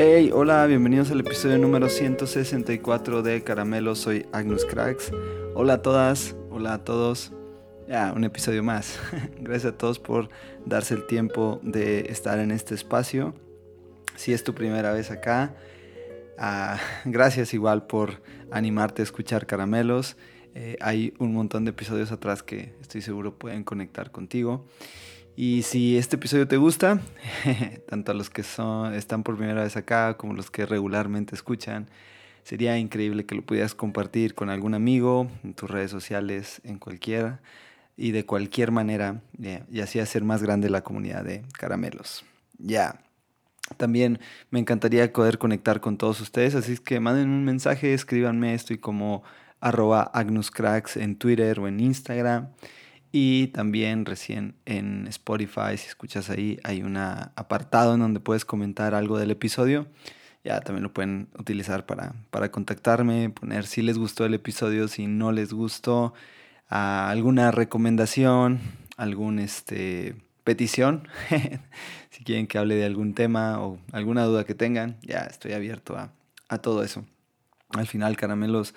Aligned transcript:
Hey, 0.00 0.30
hola, 0.32 0.64
bienvenidos 0.66 1.10
al 1.10 1.18
episodio 1.18 1.58
número 1.58 1.88
164 1.88 3.20
de 3.20 3.42
Caramelo, 3.42 3.96
soy 3.96 4.26
Agnus 4.30 4.64
Cracks. 4.64 5.10
Hola 5.56 5.72
a 5.72 5.82
todas, 5.82 6.36
hola 6.52 6.74
a 6.74 6.84
todos. 6.84 7.32
Ya, 7.88 8.12
un 8.14 8.22
episodio 8.22 8.62
más. 8.62 8.96
Gracias 9.40 9.72
a 9.72 9.76
todos 9.76 9.98
por 9.98 10.28
darse 10.64 10.94
el 10.94 11.04
tiempo 11.08 11.58
de 11.64 12.12
estar 12.12 12.38
en 12.38 12.52
este 12.52 12.76
espacio. 12.76 13.34
Si 14.14 14.32
es 14.32 14.44
tu 14.44 14.54
primera 14.54 14.92
vez 14.92 15.10
acá, 15.10 15.56
ah, 16.38 16.78
gracias 17.04 17.52
igual 17.52 17.88
por 17.88 18.22
animarte 18.52 19.02
a 19.02 19.04
escuchar 19.04 19.46
Caramelos. 19.48 20.16
Eh, 20.54 20.76
hay 20.80 21.12
un 21.18 21.34
montón 21.34 21.64
de 21.64 21.72
episodios 21.72 22.12
atrás 22.12 22.44
que 22.44 22.72
estoy 22.80 23.02
seguro 23.02 23.36
pueden 23.36 23.64
conectar 23.64 24.12
contigo. 24.12 24.64
Y 25.40 25.62
si 25.62 25.96
este 25.96 26.16
episodio 26.16 26.48
te 26.48 26.56
gusta, 26.56 27.00
tanto 27.88 28.10
a 28.10 28.14
los 28.16 28.28
que 28.28 28.42
son, 28.42 28.92
están 28.92 29.22
por 29.22 29.36
primera 29.36 29.62
vez 29.62 29.76
acá 29.76 30.16
como 30.16 30.32
los 30.32 30.50
que 30.50 30.66
regularmente 30.66 31.36
escuchan, 31.36 31.88
sería 32.42 32.76
increíble 32.76 33.24
que 33.24 33.36
lo 33.36 33.42
pudieras 33.42 33.72
compartir 33.72 34.34
con 34.34 34.50
algún 34.50 34.74
amigo, 34.74 35.30
en 35.44 35.54
tus 35.54 35.70
redes 35.70 35.92
sociales, 35.92 36.60
en 36.64 36.80
cualquiera 36.80 37.40
y 37.96 38.10
de 38.10 38.26
cualquier 38.26 38.72
manera, 38.72 39.22
y 39.70 39.78
así 39.78 40.00
hacer 40.00 40.24
más 40.24 40.42
grande 40.42 40.70
la 40.70 40.82
comunidad 40.82 41.22
de 41.22 41.44
caramelos. 41.52 42.24
Ya. 42.58 43.00
También 43.76 44.18
me 44.50 44.58
encantaría 44.58 45.12
poder 45.12 45.38
conectar 45.38 45.80
con 45.80 45.98
todos 45.98 46.20
ustedes, 46.20 46.56
así 46.56 46.78
que 46.78 46.98
manden 46.98 47.28
un 47.28 47.44
mensaje, 47.44 47.94
escríbanme, 47.94 48.54
estoy 48.54 48.78
como 48.78 49.22
arroba 49.60 50.02
agnuscracks 50.02 50.96
en 50.96 51.14
Twitter 51.14 51.60
o 51.60 51.68
en 51.68 51.78
Instagram. 51.78 52.48
Y 53.10 53.48
también 53.48 54.04
recién 54.04 54.54
en 54.66 55.06
Spotify, 55.06 55.76
si 55.76 55.88
escuchas 55.88 56.28
ahí, 56.28 56.58
hay 56.62 56.82
un 56.82 56.96
apartado 56.96 57.94
en 57.94 58.00
donde 58.00 58.20
puedes 58.20 58.44
comentar 58.44 58.94
algo 58.94 59.18
del 59.18 59.30
episodio. 59.30 59.86
Ya 60.44 60.60
también 60.60 60.82
lo 60.82 60.92
pueden 60.92 61.28
utilizar 61.38 61.86
para, 61.86 62.14
para 62.30 62.50
contactarme, 62.50 63.30
poner 63.30 63.66
si 63.66 63.82
les 63.82 63.98
gustó 63.98 64.24
el 64.24 64.34
episodio, 64.34 64.88
si 64.88 65.06
no 65.06 65.32
les 65.32 65.52
gustó, 65.52 66.14
alguna 66.68 67.50
recomendación, 67.50 68.60
algún 68.96 69.38
este 69.38 70.14
petición, 70.44 71.08
si 72.10 72.24
quieren 72.24 72.46
que 72.46 72.56
hable 72.56 72.74
de 72.74 72.86
algún 72.86 73.14
tema 73.14 73.60
o 73.60 73.78
alguna 73.92 74.24
duda 74.24 74.44
que 74.44 74.54
tengan, 74.54 74.96
ya 75.02 75.20
estoy 75.20 75.52
abierto 75.52 75.96
a, 75.96 76.12
a 76.48 76.58
todo 76.58 76.82
eso. 76.82 77.04
Al 77.70 77.86
final, 77.86 78.16
caramelos 78.16 78.74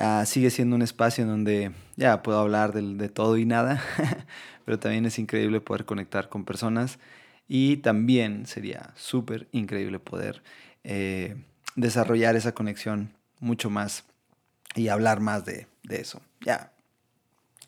Ah, 0.00 0.24
sigue 0.26 0.50
siendo 0.50 0.76
un 0.76 0.82
espacio 0.82 1.24
en 1.24 1.30
donde 1.30 1.72
ya 1.96 2.22
puedo 2.22 2.38
hablar 2.38 2.72
de, 2.72 3.08
todo 3.08 3.36
y 3.36 3.44
nada, 3.44 3.82
pero 4.64 4.78
también 4.78 5.06
es 5.06 5.18
increíble 5.18 5.60
poder 5.60 5.86
conectar 5.86 6.28
con 6.28 6.44
personas 6.44 7.00
y 7.48 7.78
también 7.78 8.46
sería 8.46 8.92
súper 8.94 9.48
increíble 9.50 9.98
poder 9.98 10.40
eh, 10.84 11.34
desarrollar 11.74 12.36
esa 12.36 12.52
conexión 12.52 13.12
mucho 13.40 13.70
más 13.70 14.04
y 14.76 14.86
hablar 14.86 15.18
más 15.18 15.44
de, 15.44 15.66
eso. 15.88 16.22
Ya, 16.42 16.70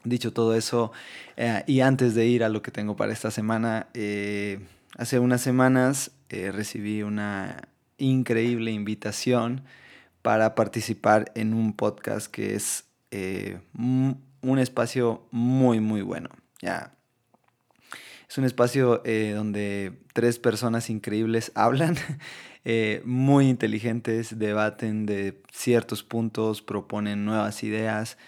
dicho 0.05 0.33
todo 0.33 0.55
eso, 0.55 0.92
eh, 1.37 1.65
y 1.67 1.81
antes 1.81 2.15
de 2.15 2.27
ir 2.27 2.44
a 2.44 2.48
lo 2.48 2.62
que 2.62 2.70
tengo 2.70 2.94
para 2.94 3.12
esta 3.12 3.33
semana, 3.33 3.89
eh, 3.92 4.61
hace 4.97 5.19
unas 5.19 5.41
semanas 5.41 6.12
recibí 6.28 7.03
una 7.03 7.60
increíble 7.99 8.71
invitación 8.71 9.65
para 10.22 10.54
participar 10.54 11.32
en 11.34 11.54
un 11.54 11.75
podcast 11.75 12.31
que 12.31 12.54
es 12.54 12.84
eh, 13.10 13.60
un 13.72 14.58
espacio 14.58 15.26
muy, 15.31 15.81
muy 15.81 16.03
bueno. 16.03 16.28
Ya. 16.60 16.94
Es 18.28 18.38
un 18.38 18.44
espacio 18.44 19.03
eh, 19.04 19.32
donde 19.34 19.98
tres 20.12 20.38
personas 20.38 20.88
increíbles 20.88 21.50
hablan, 21.56 21.97
eh, 22.64 23.03
muy 23.04 23.48
inteligentes, 23.48 24.38
debaten 24.38 25.04
de 25.04 25.42
ciertos 25.53 26.04
puntos, 26.04 26.62
proponen 26.62 27.25
nuevas 27.25 27.64
ideas 27.64 28.19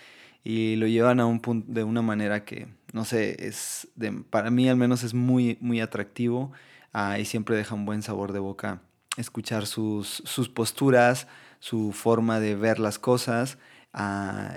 y 0.43 0.75
lo 0.75 0.89
llevan 0.89 1.21
a 1.21 1.27
un 1.27 1.39
punto 1.39 1.73
de 1.73 1.85
una 1.85 2.03
manera 2.03 2.45
que, 2.45 2.67
no 2.93 3.05
sé, 3.05 3.47
es 3.47 3.87
para 4.31 4.51
mí 4.51 4.69
al 4.69 4.77
menos 4.77 5.05
es 5.05 5.15
muy, 5.15 5.57
muy 5.61 5.81
atractivo 5.81 6.51
y 7.17 7.25
siempre 7.25 7.55
deja 7.55 7.77
un 7.77 7.87
buen 7.87 8.03
sabor 8.03 8.33
de 8.33 8.41
boca 8.41 8.83
escuchar 9.17 9.67
sus, 9.67 10.23
sus 10.25 10.49
posturas, 10.49 11.29
su 11.63 11.93
forma 11.93 12.41
de 12.41 12.57
ver 12.57 12.81
las 12.81 12.99
cosas, 12.99 13.57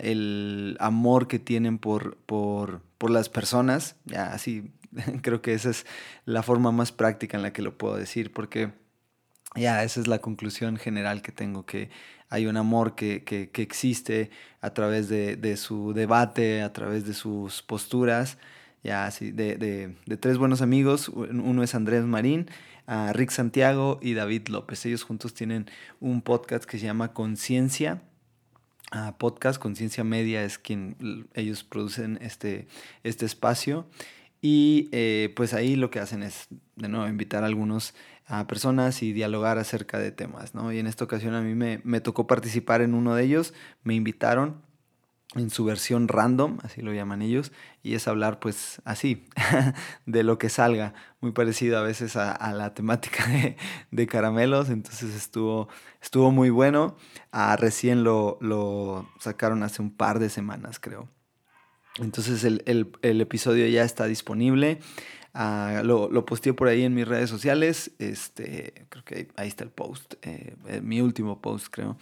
el 0.02 0.76
amor 0.80 1.28
que 1.28 1.38
tienen 1.38 1.78
por, 1.78 2.18
por, 2.18 2.82
las 3.08 3.30
personas. 3.30 3.96
Ya, 4.06 4.34
así 4.34 4.72
creo 5.22 5.40
que 5.44 5.54
esa 5.54 5.70
es 5.70 5.86
la 6.26 6.42
forma 6.42 6.72
más 6.72 6.92
práctica 6.92 7.38
en 7.38 7.44
la 7.44 7.54
que 7.54 7.62
lo 7.62 7.78
puedo 7.78 7.96
decir, 7.96 8.34
porque 8.34 8.72
ya 9.56 9.84
esa 9.84 10.00
es 10.00 10.08
la 10.08 10.18
conclusión 10.18 10.78
general 10.78 11.22
que 11.22 11.32
tengo, 11.32 11.64
que 11.64 11.92
hay 12.30 12.48
un 12.48 12.58
amor 12.58 12.96
que, 12.96 13.52
existe 13.54 14.32
a 14.60 14.72
través 14.72 15.08
de, 15.08 15.58
su 15.58 15.94
debate, 15.94 16.64
a 16.64 16.74
través 16.74 17.06
de 17.06 17.14
sus 17.14 17.62
posturas, 17.62 18.40
ya 18.84 19.06
así, 19.06 19.30
de, 19.30 19.58
de 20.08 20.18
tres 20.18 20.40
buenos 20.40 20.64
amigos, 20.64 21.10
uno 21.10 21.62
es 21.62 21.76
Andrés 21.76 22.04
Marín, 22.04 22.50
a 22.88 23.14
Rick 23.14 23.32
Santiago 23.32 24.00
y 24.02 24.14
David 24.14 24.48
López. 24.48 24.86
Ellos 24.86 25.04
juntos 25.04 25.34
tienen 25.34 25.70
un 26.00 26.22
podcast 26.22 26.66
que 26.66 26.78
se 26.78 26.86
llama 26.86 27.14
Conciencia. 27.14 28.04
podcast 29.18 29.60
Conciencia 29.60 30.04
Media 30.04 30.44
es 30.44 30.58
quien 30.58 31.28
ellos 31.34 31.64
producen 31.64 32.20
este, 32.22 32.68
este 33.04 33.26
espacio. 33.26 33.88
Y 34.42 34.90
eh, 34.92 35.34
pues 35.36 35.54
ahí 35.54 35.76
lo 35.76 35.90
que 35.90 36.00
hacen 36.00 36.22
es, 36.22 36.48
de 36.76 36.88
nuevo, 36.88 37.08
invitar 37.08 37.44
a 37.44 37.48
algunos 37.48 37.96
a 38.28 38.48
personas 38.48 39.04
y 39.04 39.14
dialogar 39.14 39.58
acerca 39.58 40.00
de 40.00 40.12
temas, 40.12 40.56
¿no? 40.56 40.72
Y 40.72 40.80
en 40.80 40.88
esta 40.88 41.04
ocasión 41.04 41.36
a 41.36 41.42
mí 41.42 41.54
me, 41.54 41.82
me 41.84 42.02
tocó 42.02 42.28
participar 42.28 42.82
en 42.82 42.94
uno 42.94 43.16
de 43.16 43.24
ellos, 43.24 43.54
me 43.84 43.94
invitaron 43.94 44.65
en 45.36 45.50
su 45.50 45.66
versión 45.66 46.08
random, 46.08 46.60
así 46.64 46.82
lo 46.82 46.94
llaman 46.94 47.22
ellos, 47.22 47.52
y 47.84 47.96
es 47.96 48.08
hablar 48.08 48.40
pues 48.40 48.82
así, 48.86 49.28
de 50.06 50.24
lo 50.24 50.38
que 50.38 50.50
salga, 50.50 50.94
muy 51.20 51.32
parecido 51.32 51.78
a 51.78 51.82
veces 51.82 52.16
a, 52.16 52.54
la 52.54 52.74
temática 52.74 53.26
de, 53.92 54.08
caramelos, 54.08 54.70
entonces 54.70 55.14
estuvo, 55.14 55.68
estuvo 56.02 56.32
muy 56.32 56.50
bueno, 56.50 56.96
ah, 57.32 57.56
recién 57.58 58.04
lo, 58.04 58.38
lo, 58.42 59.10
sacaron 59.20 59.64
hace 59.64 59.82
un 59.82 59.92
par 59.92 60.20
de 60.20 60.30
semanas 60.30 60.80
creo. 60.80 61.10
Entonces 61.98 62.44
el, 62.44 62.62
el 63.02 63.22
episodio 63.22 63.68
ya 63.68 63.84
está 63.84 64.06
disponible, 64.06 64.80
Ah, 65.38 65.82
lo, 65.84 66.10
lo 66.10 66.26
posteé 66.26 66.54
por 66.54 66.70
ahí 66.70 66.84
en 66.84 66.94
mis 66.94 67.06
redes 67.06 67.30
sociales. 67.30 67.92
Este, 68.00 68.86
creo 68.88 69.04
que 69.04 69.28
ahí 69.36 69.50
está 69.50 69.66
el 69.66 69.70
post, 69.70 70.14
eh, 70.22 70.56
eh, 70.70 70.80
mi 70.82 71.02
último 71.02 71.42
post, 71.42 71.68
creo. 71.70 71.98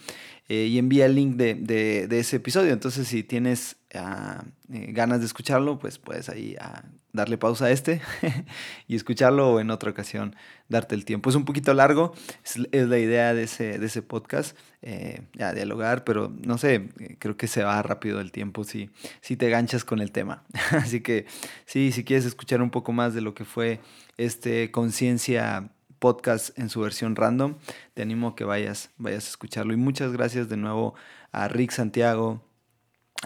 Eh, 0.48 0.68
y 0.70 0.78
envía 0.78 1.06
el 1.06 1.16
link 1.16 1.34
de, 1.34 1.56
de, 1.56 2.06
de, 2.06 2.20
ese 2.20 2.36
episodio. 2.36 2.72
Entonces, 2.72 3.08
si 3.08 3.24
tienes 3.24 3.76
ah, 3.94 4.44
ganas 4.68 5.20
de 5.20 5.26
escucharlo, 5.26 5.78
pues 5.78 5.98
puedes 5.98 6.28
ahí 6.28 6.56
ah, 6.60 6.84
darle 7.12 7.38
pausa 7.38 7.66
a 7.66 7.70
este 7.70 8.02
y 8.88 8.96
escucharlo 8.96 9.52
o 9.52 9.60
en 9.60 9.70
otra 9.70 9.90
ocasión 9.90 10.36
darte 10.68 10.94
el 10.94 11.04
tiempo. 11.04 11.30
Es 11.30 11.36
un 11.36 11.44
poquito 11.44 11.72
largo, 11.72 12.12
es, 12.44 12.88
la 12.88 12.98
idea 12.98 13.32
de 13.32 13.44
ese, 13.44 13.78
de 13.78 13.86
ese 13.86 14.02
podcast, 14.02 14.56
eh, 14.82 15.22
ya 15.32 15.52
dialogar, 15.52 16.04
pero 16.04 16.32
no 16.42 16.58
sé, 16.58 16.88
creo 17.18 17.36
que 17.36 17.46
se 17.46 17.62
va 17.62 17.80
rápido 17.82 18.20
el 18.20 18.32
tiempo 18.32 18.64
si, 18.64 18.90
si 19.20 19.36
te 19.36 19.48
ganchas 19.48 19.84
con 19.84 20.00
el 20.00 20.10
tema. 20.10 20.42
Así 20.72 21.00
que 21.00 21.26
sí, 21.66 21.92
si 21.92 22.04
quieres 22.04 22.26
escuchar 22.26 22.60
un 22.60 22.70
poco 22.70 22.92
más 22.92 23.14
de 23.14 23.20
lo 23.20 23.34
que 23.34 23.44
fue 23.44 23.80
este 24.16 24.70
Conciencia 24.70 25.70
podcast 26.00 26.58
en 26.58 26.68
su 26.68 26.80
versión 26.80 27.16
random, 27.16 27.54
te 27.94 28.02
animo 28.02 28.28
a 28.28 28.36
que 28.36 28.44
vayas, 28.44 28.90
vayas 28.98 29.24
a 29.26 29.30
escucharlo. 29.30 29.72
Y 29.72 29.76
muchas 29.76 30.12
gracias 30.12 30.48
de 30.48 30.56
nuevo 30.56 30.94
a 31.32 31.48
Rick 31.48 31.70
Santiago, 31.70 32.42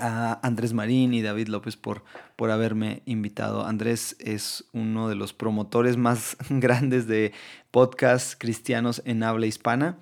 a 0.00 0.40
Andrés 0.46 0.72
Marín 0.72 1.14
y 1.14 1.22
David 1.22 1.48
López 1.48 1.76
por, 1.76 2.04
por 2.36 2.50
haberme 2.50 3.02
invitado. 3.06 3.66
Andrés 3.66 4.16
es 4.18 4.64
uno 4.72 5.08
de 5.08 5.14
los 5.14 5.32
promotores 5.32 5.96
más 5.96 6.36
grandes 6.50 7.06
de 7.06 7.32
podcasts 7.70 8.36
cristianos 8.36 9.02
en 9.04 9.22
habla 9.22 9.46
hispana. 9.46 9.98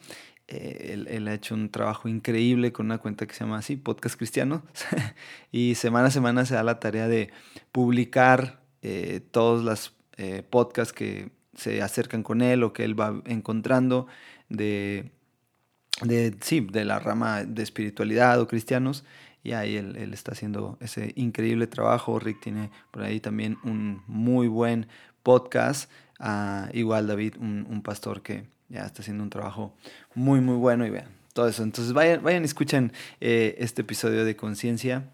Eh, 0.49 1.05
él, 1.09 1.27
ha 1.27 1.35
hecho 1.35 1.55
un 1.55 1.71
trabajo 1.71 2.09
increíble 2.09 2.73
con 2.73 2.87
una 2.87 2.99
cuenta 2.99 3.27
que 3.27 3.35
se 3.35 3.41
llama 3.41 3.59
así, 3.59 3.77
Podcast 3.77 4.17
Cristiano. 4.17 4.63
y 5.53 5.75
semana 5.75 6.09
a 6.09 6.11
semana 6.11 6.45
se 6.45 6.55
da 6.55 6.63
la 6.63 6.79
tarea 6.79 7.09
de 7.09 7.31
publicar 7.73 8.61
eh, 8.83 9.21
todos 9.31 9.65
los 9.65 9.97
eh, 10.17 10.43
podcasts 10.49 10.93
que 10.93 11.31
se 11.55 11.83
acercan 11.83 12.23
con 12.23 12.43
él 12.43 12.63
o 12.63 12.73
que 12.73 12.85
él 12.85 12.99
va 12.99 13.21
encontrando 13.25 14.07
de, 14.49 15.11
de, 16.03 16.37
sí, 16.41 16.61
de 16.61 16.85
la 16.85 16.99
rama 17.01 17.45
de 17.45 17.63
espiritualidad 17.63 18.41
o 18.41 18.47
cristianos 18.47 19.05
y 19.47 19.53
ahí 19.53 19.77
él, 19.77 20.13
está 20.13 20.33
haciendo 20.33 20.77
ese 20.81 21.13
increíble 21.15 21.69
trabajo. 21.69 22.19
Rick 22.19 22.41
tiene 22.41 22.73
por 22.91 23.05
ahí 23.05 23.21
también 23.21 23.59
un 23.63 24.03
muy 24.09 24.49
buen 24.49 24.89
podcast. 25.23 25.89
Ah, 26.19 26.69
igual 26.73 27.07
David, 27.07 27.37
un, 27.39 27.81
pastor 27.85 28.23
que 28.23 28.45
ya 28.69 28.85
está 28.85 29.03
haciendo 29.03 29.23
un 29.23 29.31
trabajo 29.31 29.73
muy, 30.17 30.41
muy 30.41 30.57
bueno 30.57 30.85
y 30.85 30.91
vean 30.91 31.11
todo 31.33 31.47
eso. 31.47 31.63
Entonces 31.63 31.93
vayan, 31.93 32.25
vayan 32.25 32.43
y 32.43 32.47
escuchen 32.47 32.93
eh, 33.21 33.55
este 33.59 33.83
episodio 33.83 34.25
de 34.25 34.35
Conciencia. 34.35 35.13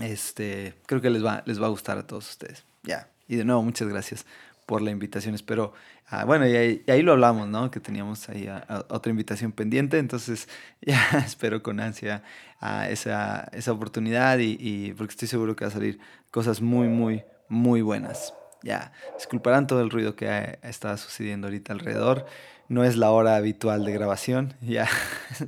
Este, 0.00 0.74
creo 0.86 1.00
que 1.00 1.10
les 1.10 1.24
va, 1.24 1.42
les 1.44 1.60
va 1.60 1.66
a 1.66 1.70
gustar 1.70 1.98
a 1.98 2.06
todos 2.06 2.30
ustedes. 2.30 2.64
Ya. 2.84 3.08
Y 3.26 3.34
de 3.34 3.44
nuevo, 3.44 3.64
muchas 3.64 3.88
gracias 3.88 4.26
por 4.66 4.82
la 4.82 4.90
invitación. 4.90 5.34
Espero, 5.34 5.72
ah, 6.08 6.24
bueno, 6.24 6.46
y 6.46 6.54
ahí, 6.86 7.02
lo 7.02 7.12
hablamos, 7.12 7.48
¿no? 7.48 7.70
Que 7.70 7.80
teníamos 7.80 8.28
ahí 8.28 8.48
otra 8.88 9.10
invitación 9.10 9.52
pendiente, 9.52 9.98
entonces 9.98 10.48
ya 10.80 11.24
espero 11.26 11.62
con 11.62 11.80
ansia 11.80 12.22
a 12.60 12.88
esa, 12.88 13.48
esa 13.52 13.72
oportunidad 13.72 14.38
y, 14.38 14.56
y, 14.58 14.92
porque 14.94 15.12
estoy 15.12 15.28
seguro 15.28 15.54
que 15.56 15.64
va 15.64 15.68
a 15.68 15.74
salir 15.74 15.98
cosas 16.30 16.60
muy, 16.60 16.88
muy, 16.88 17.24
muy 17.48 17.82
buenas. 17.82 18.34
Ya, 18.62 18.92
disculparán 19.18 19.66
todo 19.66 19.82
el 19.82 19.90
ruido 19.90 20.16
que 20.16 20.58
está 20.62 20.96
sucediendo 20.96 21.48
ahorita 21.48 21.74
alrededor. 21.74 22.24
No 22.68 22.82
es 22.82 22.96
la 22.96 23.10
hora 23.10 23.36
habitual 23.36 23.84
de 23.84 23.92
grabación, 23.92 24.54
ya, 24.62 24.88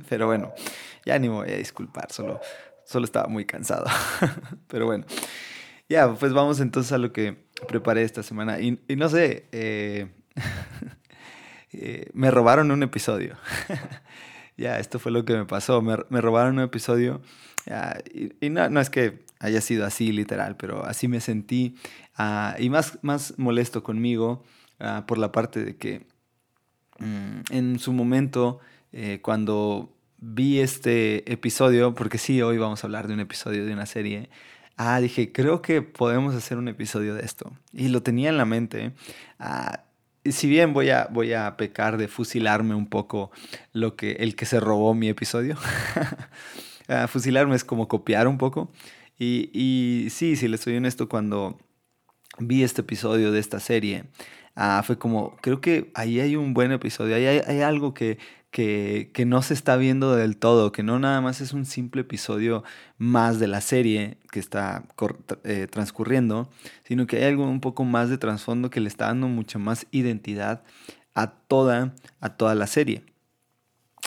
pero 0.09 0.27
bueno, 0.27 0.53
ya 1.03 1.17
ni 1.17 1.29
me 1.29 1.35
voy 1.35 1.49
a 1.49 1.57
disculpar, 1.57 2.11
solo, 2.11 2.39
solo 2.85 3.05
estaba 3.05 3.27
muy 3.27 3.45
cansado. 3.45 3.85
pero 4.67 4.85
bueno, 4.85 5.05
ya, 5.89 6.13
pues 6.13 6.33
vamos 6.33 6.59
entonces 6.59 6.91
a 6.91 6.97
lo 6.97 7.13
que 7.13 7.45
preparé 7.67 8.03
esta 8.03 8.23
semana. 8.23 8.59
Y, 8.59 8.79
no 8.95 9.09
sé, 9.09 9.47
eh, 9.51 10.07
eh, 11.73 12.09
me 12.13 12.31
robaron 12.31 12.71
un 12.71 12.83
episodio. 12.83 13.37
ya, 14.57 14.79
esto 14.79 14.99
fue 14.99 15.11
lo 15.11 15.25
que 15.25 15.33
me 15.33 15.45
pasó. 15.45 15.81
Me, 15.81 16.21
robaron 16.21 16.57
un 16.57 16.63
episodio. 16.63 17.21
y, 18.41 18.49
no, 18.49 18.69
no, 18.69 18.79
es 18.79 18.89
que 18.89 19.25
haya 19.39 19.61
sido 19.61 19.85
así 19.85 20.11
literal, 20.11 20.57
pero 20.57 20.85
así 20.85 21.07
me 21.07 21.21
sentí. 21.21 21.75
Ah, 22.15 22.55
y 22.59 22.69
más, 22.69 22.99
más 23.01 23.35
molesto 23.37 23.83
conmigo 23.83 24.43
ah, 24.79 25.05
por 25.07 25.17
la 25.17 25.31
parte 25.31 25.63
de 25.63 25.77
que 25.77 26.07
mm, 26.99 27.41
en 27.51 27.79
su 27.79 27.93
momento, 27.93 28.59
eh, 28.91 29.19
cuando 29.21 29.93
vi 30.17 30.59
este 30.59 31.31
episodio, 31.31 31.93
porque 31.93 32.17
sí, 32.17 32.41
hoy 32.41 32.57
vamos 32.57 32.83
a 32.83 32.87
hablar 32.87 33.07
de 33.07 33.13
un 33.13 33.19
episodio 33.19 33.65
de 33.65 33.73
una 33.73 33.85
serie, 33.85 34.29
ah, 34.77 34.99
dije, 35.01 35.31
creo 35.31 35.61
que 35.61 35.81
podemos 35.81 36.35
hacer 36.35 36.57
un 36.57 36.67
episodio 36.67 37.15
de 37.15 37.25
esto. 37.25 37.51
Y 37.73 37.89
lo 37.89 38.03
tenía 38.03 38.29
en 38.29 38.37
la 38.37 38.45
mente. 38.45 38.93
Ah, 39.39 39.83
y 40.23 40.31
si 40.31 40.47
bien 40.47 40.73
voy 40.73 40.89
a, 40.89 41.07
voy 41.11 41.33
a 41.33 41.57
pecar 41.57 41.97
de 41.97 42.07
fusilarme 42.07 42.75
un 42.75 42.87
poco 42.87 43.31
lo 43.73 43.95
que, 43.95 44.13
el 44.13 44.35
que 44.35 44.45
se 44.45 44.59
robó 44.59 44.93
mi 44.93 45.09
episodio, 45.09 45.57
ah, 46.87 47.07
fusilarme 47.07 47.55
es 47.55 47.63
como 47.63 47.87
copiar 47.87 48.27
un 48.27 48.37
poco. 48.37 48.71
Y, 49.19 49.49
y 49.53 50.09
sí, 50.11 50.35
si 50.35 50.47
le 50.47 50.57
soy 50.57 50.77
honesto, 50.77 51.09
cuando 51.09 51.57
vi 52.39 52.63
este 52.63 52.81
episodio 52.81 53.31
de 53.31 53.39
esta 53.39 53.59
serie, 53.59 54.05
ah, 54.55 54.83
fue 54.85 54.97
como, 54.97 55.35
creo 55.37 55.59
que 55.59 55.91
ahí 55.95 56.19
hay 56.19 56.35
un 56.35 56.53
buen 56.53 56.71
episodio, 56.71 57.15
ahí 57.15 57.25
hay 57.25 57.61
algo 57.61 57.93
que, 57.93 58.19
que, 58.57 59.25
no 59.27 59.43
se 59.43 59.53
está 59.53 59.77
viendo 59.77 60.15
del 60.15 60.35
todo, 60.35 60.71
que 60.71 60.81
no 60.81 60.97
nada 60.97 61.21
más 61.21 61.41
es 61.41 61.53
un 61.53 61.63
simple 61.67 62.01
episodio 62.01 62.63
más 62.97 63.39
de 63.39 63.45
la 63.45 63.61
serie 63.61 64.17
que 64.31 64.39
está 64.39 64.83
eh, 65.43 65.67
transcurriendo, 65.69 66.49
sino 66.83 67.05
que 67.05 67.17
hay 67.17 67.25
algo 67.25 67.47
un 67.47 67.61
poco 67.61 67.83
más 67.83 68.09
de 68.09 68.17
trasfondo 68.17 68.71
que 68.71 68.79
le 68.79 68.87
está 68.87 69.05
dando 69.05 69.27
mucha 69.27 69.59
más 69.59 69.85
identidad 69.91 70.63
a 71.13 71.27
toda, 71.27 71.93
a 72.19 72.29
toda 72.29 72.55
la 72.55 72.65
serie. 72.65 73.03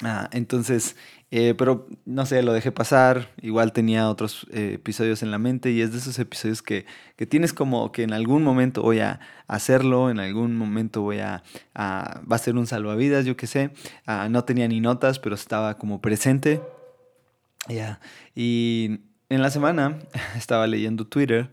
Ah, 0.02 0.28
entonces, 0.32 0.96
eh, 1.32 1.54
pero 1.56 1.86
no 2.06 2.26
sé, 2.26 2.42
lo 2.42 2.52
dejé 2.52 2.72
pasar. 2.72 3.30
Igual 3.40 3.72
tenía 3.72 4.08
otros 4.10 4.46
eh, 4.50 4.72
episodios 4.74 5.22
en 5.22 5.30
la 5.30 5.38
mente 5.38 5.70
y 5.70 5.80
es 5.80 5.92
de 5.92 5.98
esos 5.98 6.18
episodios 6.18 6.60
que, 6.62 6.86
que, 7.16 7.26
tienes 7.26 7.52
como 7.52 7.92
que 7.92 8.02
en 8.02 8.12
algún 8.12 8.42
momento 8.42 8.82
voy 8.82 8.98
a 8.98 9.20
hacerlo, 9.46 10.10
en 10.10 10.18
algún 10.18 10.56
momento 10.56 11.02
voy 11.02 11.18
a. 11.20 11.44
va 11.76 12.20
a 12.28 12.38
ser 12.38 12.56
un 12.56 12.66
salvavidas, 12.66 13.24
yo 13.26 13.36
qué 13.36 13.46
sé. 13.46 13.70
Ah, 14.06 14.28
no 14.28 14.44
tenía 14.44 14.66
ni 14.66 14.80
notas, 14.80 15.20
pero 15.20 15.36
estaba 15.36 15.78
como 15.78 16.00
presente. 16.00 16.60
Ya. 17.68 18.00
Y 18.34 19.00
en 19.28 19.42
la 19.42 19.50
semana 19.50 19.98
estaba 20.36 20.66
leyendo 20.66 21.06
Twitter 21.06 21.50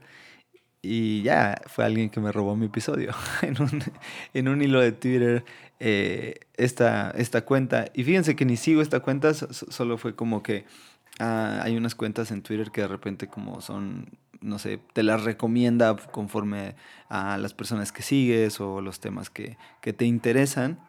y 0.82 1.22
ya 1.22 1.62
fue 1.68 1.86
alguien 1.86 2.10
que 2.10 2.20
me 2.20 2.32
robó 2.32 2.56
mi 2.56 2.68
episodio 2.68 3.12
en 3.42 3.62
un, 3.62 3.84
en 4.34 4.48
un 4.48 4.62
hilo 4.62 4.80
de 4.80 4.92
Twitter 4.92 5.44
eh, 5.80 6.40
esta, 6.56 7.12
esta 7.12 7.46
cuenta. 7.46 7.86
Y 7.94 8.04
fíjense 8.04 8.36
que 8.36 8.46
ni 8.46 8.58
sigo 8.58 8.82
esta 8.82 9.00
cuenta, 9.00 9.34
solo 9.34 9.98
fue 9.98 10.16
como 10.16 10.42
que 10.44 10.66
ah, 11.20 11.62
hay 11.64 11.78
unas 11.78 11.96
cuentas 11.96 12.32
en 12.32 12.42
Twitter 12.42 12.72
que 12.72 12.82
de 12.82 12.88
repente 12.88 13.28
como 13.28 13.62
son, 13.62 14.10
no 14.42 14.60
sé, 14.60 14.80
te 14.94 15.04
las 15.04 15.24
recomienda 15.24 15.96
conforme 15.96 16.76
a 17.10 17.38
las 17.38 17.54
personas 17.54 17.92
que 17.92 18.02
sigues 18.02 18.60
o 18.60 18.82
los 18.82 19.00
temas 19.00 19.30
que, 19.30 19.58
que 19.82 19.94
te 19.94 20.06
interesan. 20.06 20.80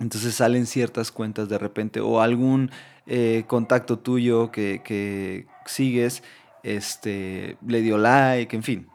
Entonces 0.00 0.34
salen 0.34 0.66
ciertas 0.66 1.12
cuentas 1.12 1.48
de 1.48 1.58
repente 1.58 2.00
o 2.00 2.20
algún 2.20 2.70
eh, 3.06 3.44
contacto 3.46 3.98
tuyo 3.98 4.50
que, 4.50 4.82
que 4.84 5.46
sigues 5.66 6.22
este, 6.64 7.58
le 7.64 7.82
dio 7.82 7.98
like, 7.98 8.56
en 8.56 8.62
fin. 8.62 8.88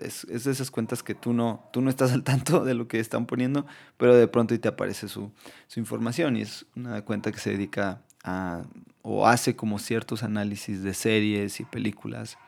es, 0.00 0.26
de 0.26 0.52
esas 0.52 0.70
cuentas 0.70 1.02
que 1.02 1.14
tú 1.14 1.32
no, 1.32 1.68
tú 1.72 1.80
no 1.80 1.90
estás 1.90 2.12
al 2.12 2.22
tanto 2.22 2.64
de 2.64 2.74
lo 2.74 2.86
que 2.86 3.00
están 3.00 3.26
poniendo, 3.26 3.66
pero 3.96 4.14
de 4.14 4.28
pronto 4.28 4.58
te 4.60 4.68
aparece 4.68 5.08
su, 5.08 5.32
información 5.74 6.36
y 6.36 6.42
es 6.42 6.66
una 6.76 7.02
cuenta 7.02 7.32
que 7.32 7.38
se 7.38 7.50
dedica 7.50 8.02
a 8.22 8.62
o 9.02 9.26
hace 9.26 9.54
como 9.56 9.78
ciertos 9.78 10.22
análisis 10.22 10.82
de 10.82 10.94
series 10.94 11.60
y 11.60 11.64
películas. 11.64 12.38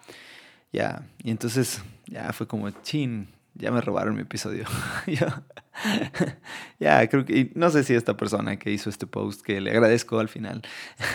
Ya, 0.73 1.06
y 1.23 1.31
entonces 1.31 1.82
ya 2.06 2.32
fue 2.32 2.46
como, 2.46 2.70
chin, 2.70 3.28
ya 3.55 3.70
me 3.70 3.81
robaron 3.81 4.14
mi 4.14 4.23
episodio. 4.23 4.64
ya, 6.81 7.06
creo 7.08 7.25
que, 7.25 7.50
no 7.55 7.70
sé 7.70 7.84
si 7.84 7.94
esta 7.94 8.17
persona 8.17 8.58
que 8.58 8.70
hizo 8.70 8.90
este 8.90 9.06
post, 9.06 9.43
que 9.43 9.61
le 9.61 9.70
agradezco 9.70 10.19
al 10.19 10.28
final, 10.28 10.62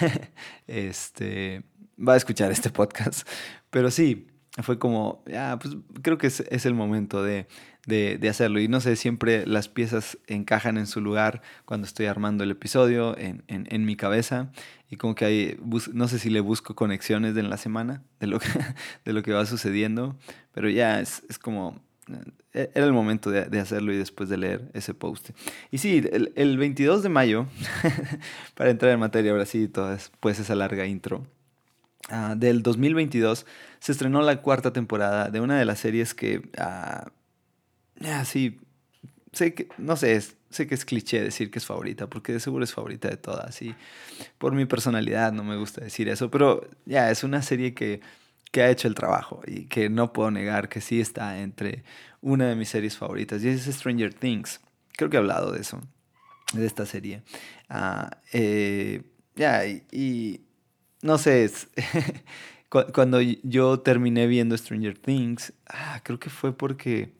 este, 0.67 1.63
va 2.07 2.13
a 2.13 2.17
escuchar 2.17 2.51
este 2.51 2.69
podcast. 2.69 3.27
Pero 3.69 3.91
sí, 3.91 4.27
fue 4.61 4.77
como, 4.79 5.23
ya, 5.27 5.57
pues 5.59 5.75
creo 6.01 6.17
que 6.17 6.27
es, 6.27 6.65
el 6.65 6.73
momento 6.73 7.23
de, 7.23 7.47
hacerlo. 8.29 8.59
Y 8.59 8.67
no 8.67 8.81
sé, 8.81 8.95
siempre 8.95 9.45
las 9.47 9.69
piezas 9.69 10.17
encajan 10.27 10.77
en 10.77 10.87
su 10.87 10.99
lugar 11.01 11.41
cuando 11.65 11.87
estoy 11.87 12.07
armando 12.07 12.43
el 12.43 12.51
episodio 12.51 13.15
en, 13.17 13.85
mi 13.85 13.95
cabeza. 13.95 14.51
Y 14.89 14.97
como 14.97 15.15
que 15.15 15.25
hay, 15.25 15.59
no 15.93 16.07
sé 16.09 16.19
si 16.19 16.29
le 16.29 16.41
busco 16.41 16.75
conexiones 16.75 17.33
de 17.33 17.39
en 17.39 17.49
la 17.49 17.57
semana, 17.57 18.03
de 18.19 18.27
lo 18.27 18.39
que, 18.39 18.49
de 19.05 19.13
lo 19.13 19.23
que 19.23 19.31
va 19.31 19.45
sucediendo. 19.45 20.17
Pero 20.53 20.69
ya 20.69 20.99
es, 20.99 21.23
como, 21.41 21.81
eh, 22.53 22.71
era 22.73 22.85
el 22.85 22.93
momento 22.93 23.31
de, 23.31 23.59
hacerlo 23.59 23.93
y 23.93 23.97
después 23.97 24.27
de 24.27 24.37
leer 24.37 24.69
ese 24.73 24.93
post. 24.93 25.29
Y 25.71 25.77
sí, 25.77 26.03
el, 26.11 26.33
el 26.35 26.57
22 26.57 27.03
de 27.03 27.09
mayo, 27.09 27.47
para 28.55 28.69
entrar 28.69 28.91
en 28.91 28.99
materia 28.99 29.31
ahora 29.31 29.45
sí, 29.45 29.69
toda 29.69 29.97
pues 30.19 30.39
esa 30.39 30.55
larga 30.55 30.85
intro. 30.85 31.25
Ah, 32.09 32.35
del 32.35 32.63
2022 32.63 33.45
se 33.79 33.91
estrenó 33.91 34.21
la 34.21 34.41
cuarta 34.41 34.73
temporada 34.73 35.29
de 35.29 35.39
una 35.39 35.57
de 35.57 35.65
las 35.65 35.79
series 35.79 36.13
que, 36.13 36.39
uh, 36.57 37.09
sí, 38.25 38.59
sé 39.31 39.53
que, 39.53 39.67
no 39.77 39.95
sé, 39.95 40.19
sé 40.49 40.67
que 40.67 40.75
es 40.75 40.85
cliché 40.85 41.21
decir 41.21 41.51
que 41.51 41.59
es 41.59 41.65
favorita, 41.65 42.07
porque 42.07 42.33
de 42.33 42.39
seguro 42.39 42.63
es 42.63 42.73
favorita 42.73 43.07
de 43.07 43.17
todas, 43.17 43.61
y 43.61 43.75
por 44.37 44.53
mi 44.53 44.65
personalidad 44.65 45.31
no 45.31 45.43
me 45.43 45.57
gusta 45.57 45.81
decir 45.81 46.09
eso, 46.09 46.29
pero 46.29 46.67
ya, 46.85 47.11
es 47.11 47.23
una 47.23 47.41
serie 47.41 47.73
que, 47.73 48.01
que 48.51 48.61
ha 48.63 48.69
hecho 48.69 48.87
el 48.87 48.95
trabajo 48.95 49.41
y 49.47 49.65
que 49.65 49.89
no 49.89 50.11
puedo 50.11 50.31
negar 50.31 50.69
que 50.69 50.81
sí 50.81 50.99
está 50.99 51.39
entre 51.39 51.83
una 52.21 52.47
de 52.47 52.55
mis 52.55 52.69
series 52.69 52.97
favoritas, 52.97 53.43
y 53.43 53.49
es 53.49 53.63
Stranger 53.65 54.13
Things. 54.13 54.59
Creo 54.97 55.09
que 55.09 55.17
he 55.17 55.19
hablado 55.19 55.51
de 55.53 55.61
eso, 55.61 55.79
de 56.53 56.65
esta 56.65 56.85
serie. 56.85 57.23
Eh, 58.33 59.01
ya, 59.35 59.65
y 59.65 60.41
no 61.01 61.17
sé, 61.17 61.49
cuando 62.93 63.21
yo 63.21 63.79
terminé 63.79 64.27
viendo 64.27 64.57
Stranger 64.57 64.97
Things, 64.97 65.53
ah, 65.67 65.99
creo 66.03 66.19
que 66.19 66.29
fue 66.29 66.55
porque 66.55 67.13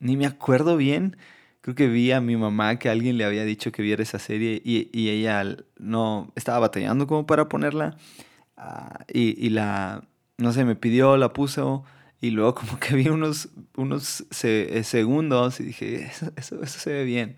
ni 0.00 0.16
me 0.16 0.26
acuerdo 0.26 0.76
bien. 0.76 1.16
Creo 1.60 1.74
que 1.74 1.88
vi 1.88 2.12
a 2.12 2.20
mi 2.20 2.36
mamá 2.36 2.78
que 2.78 2.88
alguien 2.88 3.18
le 3.18 3.24
había 3.24 3.44
dicho 3.44 3.72
que 3.72 3.82
viera 3.82 4.02
esa 4.02 4.18
serie 4.18 4.62
y, 4.64 5.08
ella 5.08 5.44
no 5.78 6.32
estaba 6.36 6.60
batallando 6.60 7.06
como 7.06 7.26
para 7.26 7.48
ponerla. 7.48 7.96
Ah, 8.56 9.04
y, 9.12 9.50
la, 9.50 10.04
no 10.38 10.52
sé, 10.52 10.64
me 10.64 10.76
pidió, 10.76 11.16
la 11.16 11.32
puso 11.32 11.84
y 12.20 12.30
luego 12.30 12.54
como 12.56 12.78
que 12.78 12.94
vi 12.96 13.08
unos, 13.08 13.48
unos 13.76 14.24
eh, 14.42 14.82
segundos 14.84 15.60
y 15.60 15.64
dije, 15.64 16.04
eso, 16.04 16.32
eso, 16.36 16.62
eso 16.62 16.78
se 16.78 16.92
ve 16.92 17.04
bien. 17.04 17.36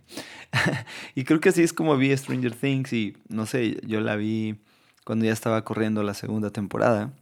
y 1.14 1.24
creo 1.24 1.40
que 1.40 1.48
así 1.48 1.62
es 1.62 1.72
como 1.72 1.96
vi 1.96 2.16
Stranger 2.16 2.54
Things 2.54 2.92
y 2.92 3.16
no 3.28 3.46
sé, 3.46 3.80
yo 3.86 4.00
la 4.00 4.16
vi 4.16 4.56
cuando 5.04 5.24
ya 5.24 5.32
estaba 5.32 5.64
corriendo 5.64 6.02
la 6.02 6.14
segunda 6.14 6.50
temporada. 6.50 7.12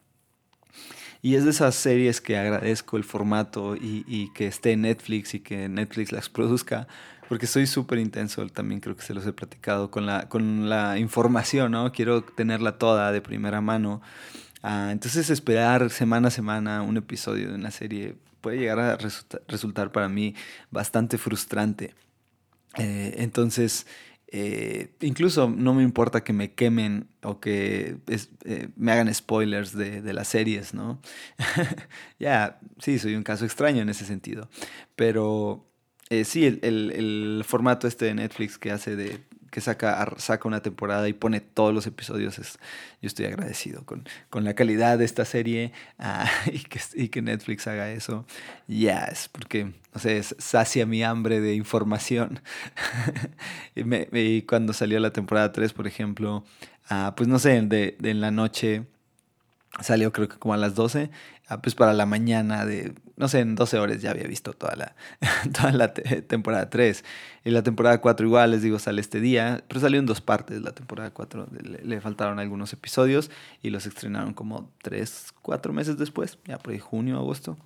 Y 1.21 1.35
es 1.35 1.45
de 1.45 1.51
esas 1.51 1.75
series 1.75 2.21
que 2.21 2.39
agradezco 2.39 2.97
el 2.97 3.05
formato 3.05 3.75
y, 3.77 4.31
que 4.35 4.47
esté 4.47 4.73
en 4.73 4.83
Netflix 4.83 5.35
y 5.35 5.41
que 5.41 5.69
Netflix 5.69 6.13
las 6.13 6.29
produzca, 6.29 6.87
porque 7.29 7.47
soy 7.47 7.67
súper 7.67 7.99
intenso, 7.99 8.47
también 8.49 8.81
creo 8.81 8.97
que 8.97 9.03
se 9.03 9.15
los 9.15 9.27
he 9.27 9.33
platicado 9.33 9.91
con 9.91 10.07
la, 10.07 10.29
con 10.29 10.69
la 10.69 10.99
información, 10.99 11.73
¿no? 11.73 11.93
Quiero 11.93 12.23
tenerla 12.23 12.79
toda 12.79 13.13
de 13.13 13.21
primera 13.21 13.61
mano. 13.61 14.01
Ah, 14.63 14.89
entonces 14.93 15.29
esperar 15.31 15.91
semana 15.91 16.29
a 16.29 16.31
semana 16.31 16.83
un 16.83 16.97
episodio 16.97 17.49
de 17.49 17.55
una 17.55 17.71
serie 17.71 18.17
puede 18.41 18.59
llegar 18.59 18.79
a 18.79 18.97
resultar 18.97 19.93
para 19.93 20.09
mí 20.09 20.35
bastante 20.71 21.19
frustrante. 21.19 21.95
Eh, 22.77 23.17
entonces, 23.19 23.87
eh, 24.31 24.91
incluso 25.01 25.49
no 25.49 25.73
me 25.73 25.83
importa 25.83 26.23
que 26.23 26.35
me 26.35 26.53
quemen 26.53 27.09
o 27.23 27.41
que 27.41 27.97
eh, 28.45 28.69
me 28.77 28.93
hagan 28.93 29.13
spoilers 29.15 29.75
de, 29.75 30.03
de 30.03 30.13
las 30.13 30.29
series, 30.29 30.75
¿no? 30.75 31.01
ya, 32.19 32.61
sí, 32.79 32.99
soy 32.99 33.15
un 33.15 33.23
caso 33.23 33.47
extraño 33.47 33.81
en 33.81 33.89
ese 33.89 34.05
sentido. 34.05 34.51
Pero 34.97 35.67
eh, 36.11 36.25
sí, 36.25 36.45
el, 36.47 36.61
el, 36.63 37.43
formato 37.47 37.89
este 37.89 38.05
de 38.05 38.15
Netflix 38.15 38.59
que 38.59 38.71
hace 38.71 38.97
de 38.97 39.21
que 39.50 39.61
saca, 39.61 40.14
saca 40.19 40.49
una 40.49 40.62
temporada 40.62 41.09
y 41.09 41.12
pone 41.12 41.40
todos 41.40 41.75
los 41.75 41.87
episodios, 41.87 42.38
es, 42.38 42.59
yo 43.02 43.07
estoy 43.07 43.26
agradecido 43.26 43.85
con, 43.85 44.09
con 44.31 44.45
la 44.45 44.55
calidad 44.55 44.99
de 44.99 45.05
esta 45.05 45.25
serie 45.25 45.73
ah, 45.99 46.31
y, 46.47 47.09
que, 47.09 47.23
Netflix 47.23 47.67
haga 47.67 47.90
eso. 47.90 48.26
Ya, 48.67 49.05
es 49.05 49.28
porque, 49.28 49.73
no 49.95 50.00
sé, 50.00 50.23
sacia 50.23 50.87
mi 50.87 51.02
hambre 51.02 51.40
de 51.40 51.55
información. 51.55 52.40
y, 53.75 54.43
cuando 54.43 54.73
salió 54.73 55.00
la 55.00 55.12
temporada 55.12 55.52
3, 55.52 55.73
por 55.73 55.87
ejemplo, 55.87 56.45
ah, 56.88 57.14
pues 57.17 57.28
no 57.28 57.38
sé, 57.38 57.61
de, 57.62 57.97
de 57.99 58.11
en 58.11 58.21
la 58.21 58.31
noche 58.31 58.87
salió 59.81 60.12
creo 60.12 60.28
que 60.28 60.38
como 60.38 60.55
a 60.55 60.57
las 60.57 60.75
12 60.75 61.11
Ah, 61.49 61.62
pues 61.62 61.75
para 61.75 61.95
la 61.95 62.05
mañana 62.05 62.67
de, 62.67 62.93
no 63.19 63.27
sé, 63.27 63.41
en 63.41 63.57
12 63.57 63.79
horas 63.79 64.01
ya 64.01 64.13
había 64.13 64.29
visto 64.29 64.53
toda 64.53 64.77
la, 64.77 64.95
toda 65.53 65.73
la 65.73 65.93
temporada 65.93 66.71
3. 66.71 67.05
Y 67.45 67.51
la 67.51 67.63
temporada 67.63 68.01
4 68.01 68.27
igual, 68.27 68.53
les 68.53 68.63
digo, 68.63 68.79
sale 68.79 69.01
este 69.01 69.21
día, 69.21 69.65
pero 69.67 69.81
salió 69.81 69.99
en 69.99 70.07
dos 70.07 70.21
partes 70.21 70.63
la 70.63 70.73
temporada 70.73 71.11
4. 71.11 71.49
Le, 71.83 72.01
faltaron 72.01 72.39
algunos 72.39 72.73
episodios 72.73 73.31
y 73.61 73.71
los 73.71 73.87
estrenaron 73.87 74.35
como 74.35 74.71
3, 74.83 75.35
4 75.43 75.73
meses 75.73 75.99
después, 75.99 76.39
ya 76.47 76.59
por 76.59 76.73
ahí 76.73 76.79
junio, 76.79 77.17
agosto. 77.17 77.59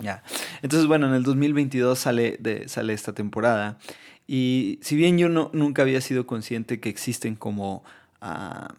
Ya. 0.00 0.24
Entonces, 0.62 0.88
bueno, 0.88 1.06
en 1.06 1.14
el 1.14 1.22
2022 1.22 1.98
sale, 1.98 2.36
de, 2.40 2.68
sale 2.68 2.92
esta 2.92 3.12
temporada. 3.12 3.78
Y 4.26 4.80
si 4.82 4.96
bien 4.96 5.18
yo 5.18 5.28
no, 5.28 5.50
nunca 5.52 5.82
había 5.82 6.00
sido 6.00 6.26
consciente 6.26 6.80
que 6.80 6.88
existen 6.88 7.36
como 7.36 7.84
uh, 8.22 8.72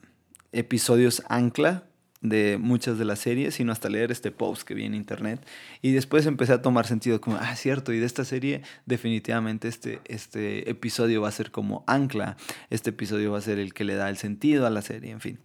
episodios 0.51 1.23
ancla, 1.29 1.83
de 2.21 2.57
muchas 2.59 2.97
de 2.97 3.05
las 3.05 3.19
series, 3.19 3.55
sino 3.55 3.71
hasta 3.71 3.89
leer 3.89 4.11
este 4.11 4.31
post 4.31 4.63
que 4.63 4.73
vi 4.73 4.85
en 4.85 4.93
internet. 4.93 5.45
Y 5.81 5.91
después 5.91 6.25
empecé 6.25 6.53
a 6.53 6.61
tomar 6.61 6.85
sentido 6.85 7.21
como, 7.21 7.37
ah, 7.37 7.55
cierto, 7.55 7.93
y 7.93 7.99
de 7.99 8.05
esta 8.05 8.25
serie 8.25 8.61
definitivamente 8.85 9.67
este, 9.67 10.01
este 10.05 10.69
episodio 10.69 11.21
va 11.21 11.29
a 11.29 11.31
ser 11.31 11.51
como 11.51 11.83
ancla, 11.87 12.35
este 12.69 12.89
episodio 12.89 13.31
va 13.31 13.37
a 13.37 13.41
ser 13.41 13.59
el 13.59 13.73
que 13.73 13.85
le 13.85 13.95
da 13.95 14.09
el 14.09 14.17
sentido 14.17 14.65
a 14.67 14.69
la 14.69 14.81
serie, 14.81 15.11
en 15.11 15.21
fin. 15.21 15.39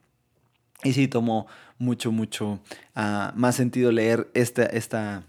Y 0.83 0.93
sí, 0.93 1.09
tomó 1.09 1.47
mucho, 1.79 2.13
mucho 2.13 2.61
uh, 2.97 3.37
más 3.37 3.55
sentido 3.55 3.93
leer 3.93 4.31
esta, 4.35 4.65
esta, 4.65 5.25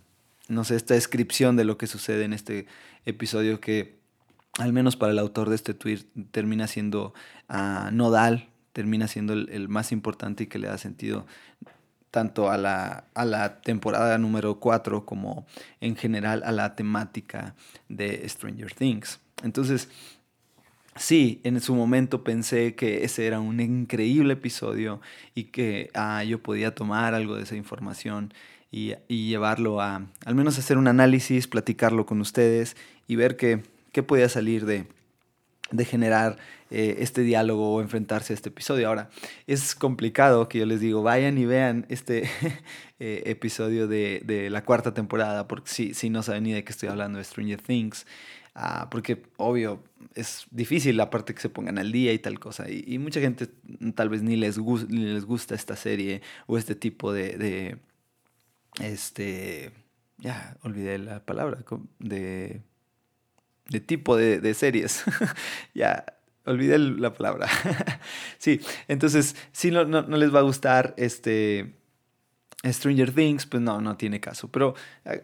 no 0.47 0.63
sé, 0.63 0.75
esta 0.75 0.95
descripción 0.95 1.55
de 1.55 1.63
lo 1.63 1.77
que 1.77 1.87
sucede 1.87 2.25
en 2.25 2.33
este 2.33 2.65
episodio 3.05 3.61
que, 3.61 3.99
al 4.57 4.73
menos 4.73 4.95
para 4.95 5.11
el 5.11 5.19
autor 5.19 5.49
de 5.49 5.55
este 5.55 5.73
tweet, 5.73 5.99
termina 6.31 6.67
siendo 6.67 7.13
uh, 7.49 7.91
nodal 7.91 8.49
termina 8.75 9.07
siendo 9.07 9.31
el, 9.31 9.69
más 9.69 9.93
importante 9.93 10.43
y 10.43 10.47
que 10.47 10.59
le 10.59 10.67
da 10.67 10.77
sentido 10.77 11.25
tanto 12.11 12.51
a 12.51 12.57
la, 12.57 13.61
temporada 13.63 14.17
número 14.17 14.59
4 14.59 15.05
como 15.05 15.47
en 15.79 15.95
general 15.95 16.43
a 16.43 16.51
la 16.51 16.75
temática 16.75 17.55
de 17.87 18.27
Stranger 18.27 18.73
Things. 18.73 19.21
Entonces, 19.43 19.87
sí, 20.97 21.39
en 21.45 21.61
su 21.61 21.73
momento 21.73 22.25
pensé 22.25 22.75
que 22.75 23.05
ese 23.05 23.25
era 23.27 23.39
un 23.39 23.61
increíble 23.61 24.33
episodio 24.33 24.99
y 25.35 25.45
que 25.45 25.89
ah, 25.93 26.25
yo 26.25 26.43
podía 26.43 26.75
tomar 26.75 27.13
algo 27.13 27.37
de 27.37 27.43
esa 27.43 27.55
información 27.55 28.33
y, 28.71 28.95
y, 29.07 29.29
llevarlo 29.29 29.79
a, 29.79 30.05
al 30.25 30.35
menos 30.35 30.59
hacer 30.59 30.77
un 30.77 30.89
análisis, 30.89 31.47
platicarlo 31.47 32.05
con 32.05 32.19
ustedes 32.19 32.75
y 33.07 33.15
ver 33.15 33.37
qué 33.37 34.03
podía 34.03 34.27
salir 34.27 34.65
de, 34.65 34.85
de 35.71 35.85
generar 35.85 36.37
eh, 36.69 36.97
este 36.99 37.21
diálogo 37.21 37.73
o 37.73 37.81
enfrentarse 37.81 38.33
a 38.33 38.35
este 38.35 38.49
episodio. 38.49 38.87
Ahora, 38.87 39.09
es 39.47 39.75
complicado 39.75 40.47
que 40.47 40.59
yo 40.59 40.65
les 40.65 40.79
digo, 40.79 41.03
vayan 41.03 41.37
y 41.37 41.45
vean 41.45 41.85
este 41.89 42.29
eh, 42.99 43.23
episodio 43.25 43.87
de, 43.87 44.47
la 44.51 44.63
cuarta 44.63 44.93
temporada, 44.93 45.47
porque 45.47 45.93
si, 45.93 46.09
no 46.09 46.23
saben 46.23 46.43
ni 46.43 46.53
de 46.53 46.63
qué 46.63 46.71
estoy 46.71 46.89
hablando 46.89 47.17
de 47.17 47.23
Stranger 47.23 47.61
Things, 47.61 48.05
ah, 48.53 48.89
porque 48.91 49.23
obvio 49.37 49.83
es 50.13 50.45
difícil 50.51 50.97
la 50.97 51.09
parte 51.09 51.33
que 51.33 51.41
se 51.41 51.49
pongan 51.49 51.77
al 51.77 51.91
día 51.91 52.13
y 52.13 52.19
tal 52.19 52.39
cosa, 52.39 52.69
y, 52.69 52.97
mucha 52.99 53.19
gente 53.19 53.47
tal 53.95 54.09
vez 54.09 54.21
ni 54.21 54.35
les, 54.35 54.57
les 54.89 55.25
gusta 55.25 55.55
esta 55.55 55.75
serie 55.75 56.21
o 56.47 56.57
este 56.57 56.75
tipo 56.75 57.11
de, 57.11 57.37
de 57.37 57.77
este, 58.81 59.71
ya 60.17 60.57
olvidé 60.63 60.97
la 60.99 61.25
palabra, 61.25 61.63
de 61.99 62.61
de 63.69 63.79
tipo 63.79 64.15
de, 64.15 64.53
series. 64.53 65.03
ya, 65.73 66.05
olvidé 66.45 66.77
la 66.77 67.13
palabra. 67.13 67.47
sí, 68.37 68.61
entonces, 68.87 69.35
si 69.51 69.71
no, 69.71 69.85
no, 69.85 70.01
les 70.17 70.33
va 70.33 70.39
a 70.39 70.43
gustar 70.43 70.93
este 70.97 71.75
Stranger 72.63 73.11
Things, 73.11 73.45
pues 73.45 73.61
no, 73.61 73.81
no 73.81 73.97
tiene 73.97 74.19
caso. 74.19 74.49
Pero 74.49 74.75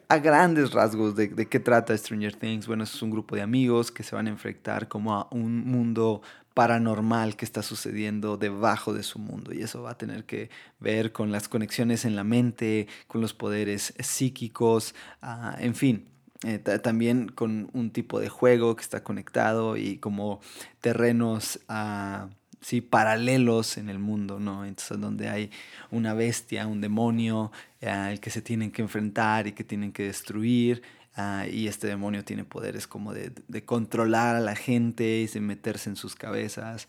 a, 0.08 0.18
grandes 0.18 0.72
rasgos 0.72 1.16
de, 1.16 1.28
de, 1.28 1.48
qué 1.48 1.60
trata 1.60 1.98
Stranger 1.98 2.36
Things, 2.36 2.68
bueno, 2.68 2.84
es 2.84 3.02
un 3.02 3.12
grupo 3.12 3.36
de 3.36 3.42
amigos 3.42 3.92
que 3.92 4.04
se 4.04 4.16
van 4.16 4.28
a 4.28 4.32
enfrentar 4.32 4.88
como 4.88 5.14
a 5.16 5.28
un 5.32 5.66
mundo 5.66 6.22
paranormal 6.54 7.36
que 7.36 7.46
está 7.46 7.64
sucediendo 7.64 8.38
debajo 8.38 8.94
de 8.94 9.04
su 9.04 9.20
mundo 9.20 9.54
y 9.54 9.62
eso 9.62 9.82
va 9.84 9.92
a 9.92 9.98
tener 9.98 10.26
que 10.26 10.50
ver 10.80 11.14
con 11.14 11.32
las 11.32 11.48
conexiones 11.48 12.04
en 12.04 12.16
la 12.16 12.24
mente, 12.24 12.88
con 13.08 13.22
los 13.22 13.34
poderes 13.34 13.94
psíquicos, 14.00 14.94
ah, 15.22 15.56
en 15.60 15.76
fin, 15.76 16.11
eh, 16.44 16.58
también 16.60 17.30
con 17.30 17.70
un 17.74 17.92
tipo 17.92 18.20
de 18.20 18.30
juego 18.30 18.76
que 18.76 18.82
está 18.82 19.04
conectado 19.04 19.78
y 19.78 19.98
como 19.98 20.42
terrenos 20.80 21.60
uh, 21.70 22.28
sí, 22.62 22.82
paralelos 22.82 23.78
en 23.78 23.90
el 23.90 24.00
mundo, 24.00 24.40
¿no? 24.40 24.66
Entonces 24.66 25.00
donde 25.00 25.30
hay 25.30 25.52
una 25.92 26.14
bestia, 26.16 26.66
un 26.66 26.82
demonio 26.82 27.52
eh, 27.80 27.90
al 27.90 28.20
que 28.20 28.32
se 28.32 28.42
tienen 28.42 28.72
que 28.72 28.82
enfrentar 28.82 29.46
y 29.48 29.52
que 29.52 29.64
tienen 29.64 29.92
que 29.92 30.04
destruir. 30.04 30.82
Ah, 31.16 31.46
y 31.52 31.68
este 31.68 31.88
demonio 31.88 32.24
tiene 32.24 32.46
poderes 32.46 32.88
como 32.88 33.14
de, 33.14 33.34
de, 33.50 33.66
controlar 33.66 34.38
a 34.38 34.40
la 34.40 34.56
gente 34.56 35.20
y 35.20 35.28
de 35.28 35.42
meterse 35.42 35.90
en 35.90 35.98
sus 35.98 36.16
cabezas. 36.16 36.88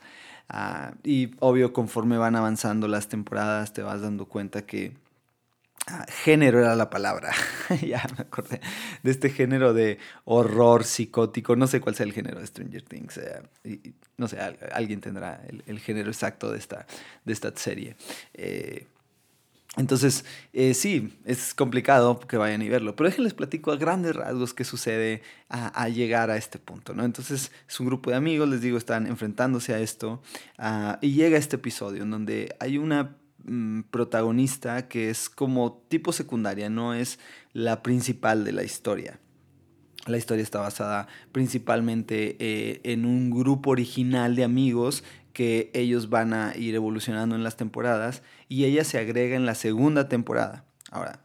y 1.03 1.33
obvio, 1.41 1.73
conforme 1.73 2.19
van 2.19 2.37
avanzando 2.37 2.89
las 2.89 3.09
temporadas, 3.09 3.73
te 3.73 3.83
vas 3.83 4.01
dando 4.01 4.27
cuenta 4.27 4.65
que 4.65 4.93
Ah, 5.89 6.07
género 6.09 6.61
era 6.61 6.77
la 6.77 6.91
palabra, 6.91 7.33
ya 7.83 8.07
me 8.17 8.23
acordé, 8.23 8.61
de 9.03 9.11
este 9.11 9.31
género 9.31 9.75
de 9.75 9.99
horror 10.25 10.85
psicótico, 10.85 11.57
no 11.57 11.67
sé 11.67 11.81
cuál 11.81 11.97
sea 11.97 12.07
el 12.07 12.13
género 12.13 12.39
de 12.39 12.47
Stranger 12.47 12.83
Things, 12.83 13.19
eh, 13.19 13.93
no 14.17 14.29
sé, 14.29 14.39
alguien 14.73 15.01
tendrá 15.01 15.43
el, 15.67 15.81
género 15.81 16.11
exacto 16.11 16.53
de 16.53 16.59
esta, 16.59 16.87
de 17.25 17.33
esta 17.33 17.53
serie. 17.57 17.97
Eh, 18.35 18.87
entonces, 19.77 20.25
eh, 20.53 20.75
sí, 20.75 21.19
es 21.25 21.53
complicado 21.53 22.21
que 22.21 22.37
vayan 22.37 22.63
y 22.63 22.69
verlo, 22.69 22.95
pero 22.95 23.09
déjenles 23.09 23.35
platico 23.35 23.73
a 23.73 23.77
grandes 23.77 24.15
rasgos 24.15 24.55
qué 24.55 24.65
sucede 24.65 25.23
a, 25.49 25.89
llegar 25.89 26.31
a 26.31 26.37
este 26.37 26.59
punto, 26.59 26.95
¿no? 26.95 27.05
Entonces, 27.05 27.51
es 27.69 27.81
un 27.81 27.87
grupo 27.87 28.11
de 28.11 28.17
amigos, 28.17 28.49
les 28.49 28.61
digo, 28.61 28.79
están 28.79 29.07
enfrentándose 29.07 29.75
a 29.75 29.81
esto, 29.81 30.23
ah, 30.59 30.99
y 31.01 31.15
llega 31.15 31.39
este 31.39 31.57
episodio 31.57 32.03
en 32.03 32.11
donde 32.11 32.55
hay 32.61 32.79
una 32.79 33.17
Mm, 33.45 33.83
protagonista 33.91 34.87
que 34.87 35.11
es 35.11 35.29
como 35.29 35.85
tipo 35.89 36.13
secundaria, 36.13 36.71
no 36.71 36.95
es 36.95 37.19
la 37.53 37.83
principal 37.83 38.45
de 38.45 38.53
la 38.53 38.63
historia. 38.63 39.19
La 40.07 40.17
historia 40.17 40.43
está 40.43 40.61
basada 40.61 41.09
principalmente 41.33 42.37
eh, 42.39 42.81
en 42.85 43.05
un 43.05 43.31
grupo 43.31 43.71
original 43.71 44.37
de 44.37 44.45
amigos 44.45 45.03
que 45.33 45.71
ellos 45.75 46.09
van 46.09 46.35
a 46.35 46.57
ir 46.57 46.75
evolucionando 46.75 47.35
en 47.35 47.43
las 47.43 47.57
temporadas 47.57 48.23
y 48.49 48.65
ella 48.65 48.85
se 48.85 48.99
agrega 48.99 49.35
en 49.35 49.47
la 49.47 49.55
segunda 49.55 50.09
temporada. 50.09 50.65
Ahora, 50.91 51.21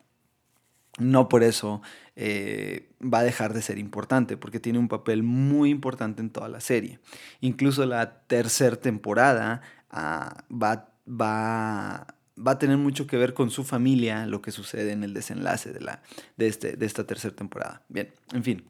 no 0.98 1.30
por 1.30 1.44
eso 1.44 1.82
eh, 2.16 2.90
va 3.02 3.20
a 3.20 3.24
dejar 3.24 3.54
de 3.54 3.62
ser 3.62 3.78
importante, 3.78 4.38
porque 4.38 4.60
tiene 4.60 4.80
un 4.80 4.88
papel 4.88 5.22
muy 5.22 5.70
importante 5.70 6.22
en 6.22 6.32
toda 6.32 6.50
la 6.50 6.62
serie. 6.62 7.00
Incluso 7.42 7.86
la 7.86 8.22
tercera 8.22 8.76
temporada 8.76 9.62
ah, 9.92 10.44
va 10.52 10.97
va, 11.08 12.16
va 12.38 12.52
a 12.52 12.60
tener 12.60 12.78
mucho 12.78 13.08
que 13.08 13.18
ver 13.18 13.34
con 13.34 13.50
su 13.50 13.64
familia, 13.64 14.26
lo 14.26 14.42
que 14.42 14.52
sucede 14.52 14.92
en 14.92 15.04
el 15.04 15.14
desenlace 15.14 15.74
de, 15.74 15.82
la, 15.82 16.02
de, 16.36 16.48
este, 16.48 16.78
de 16.78 16.86
esta 16.86 17.06
tercera 17.06 17.36
temporada. 17.36 17.82
Bien, 17.90 18.14
en 18.34 18.44
fin. 18.44 18.66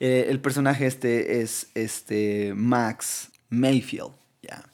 Eh, 0.00 0.26
el 0.28 0.40
personaje 0.40 0.86
este 0.86 1.40
es 1.40 1.70
este 1.74 2.52
Max 2.54 3.30
Mayfield. 3.50 4.12
ya 4.42 4.64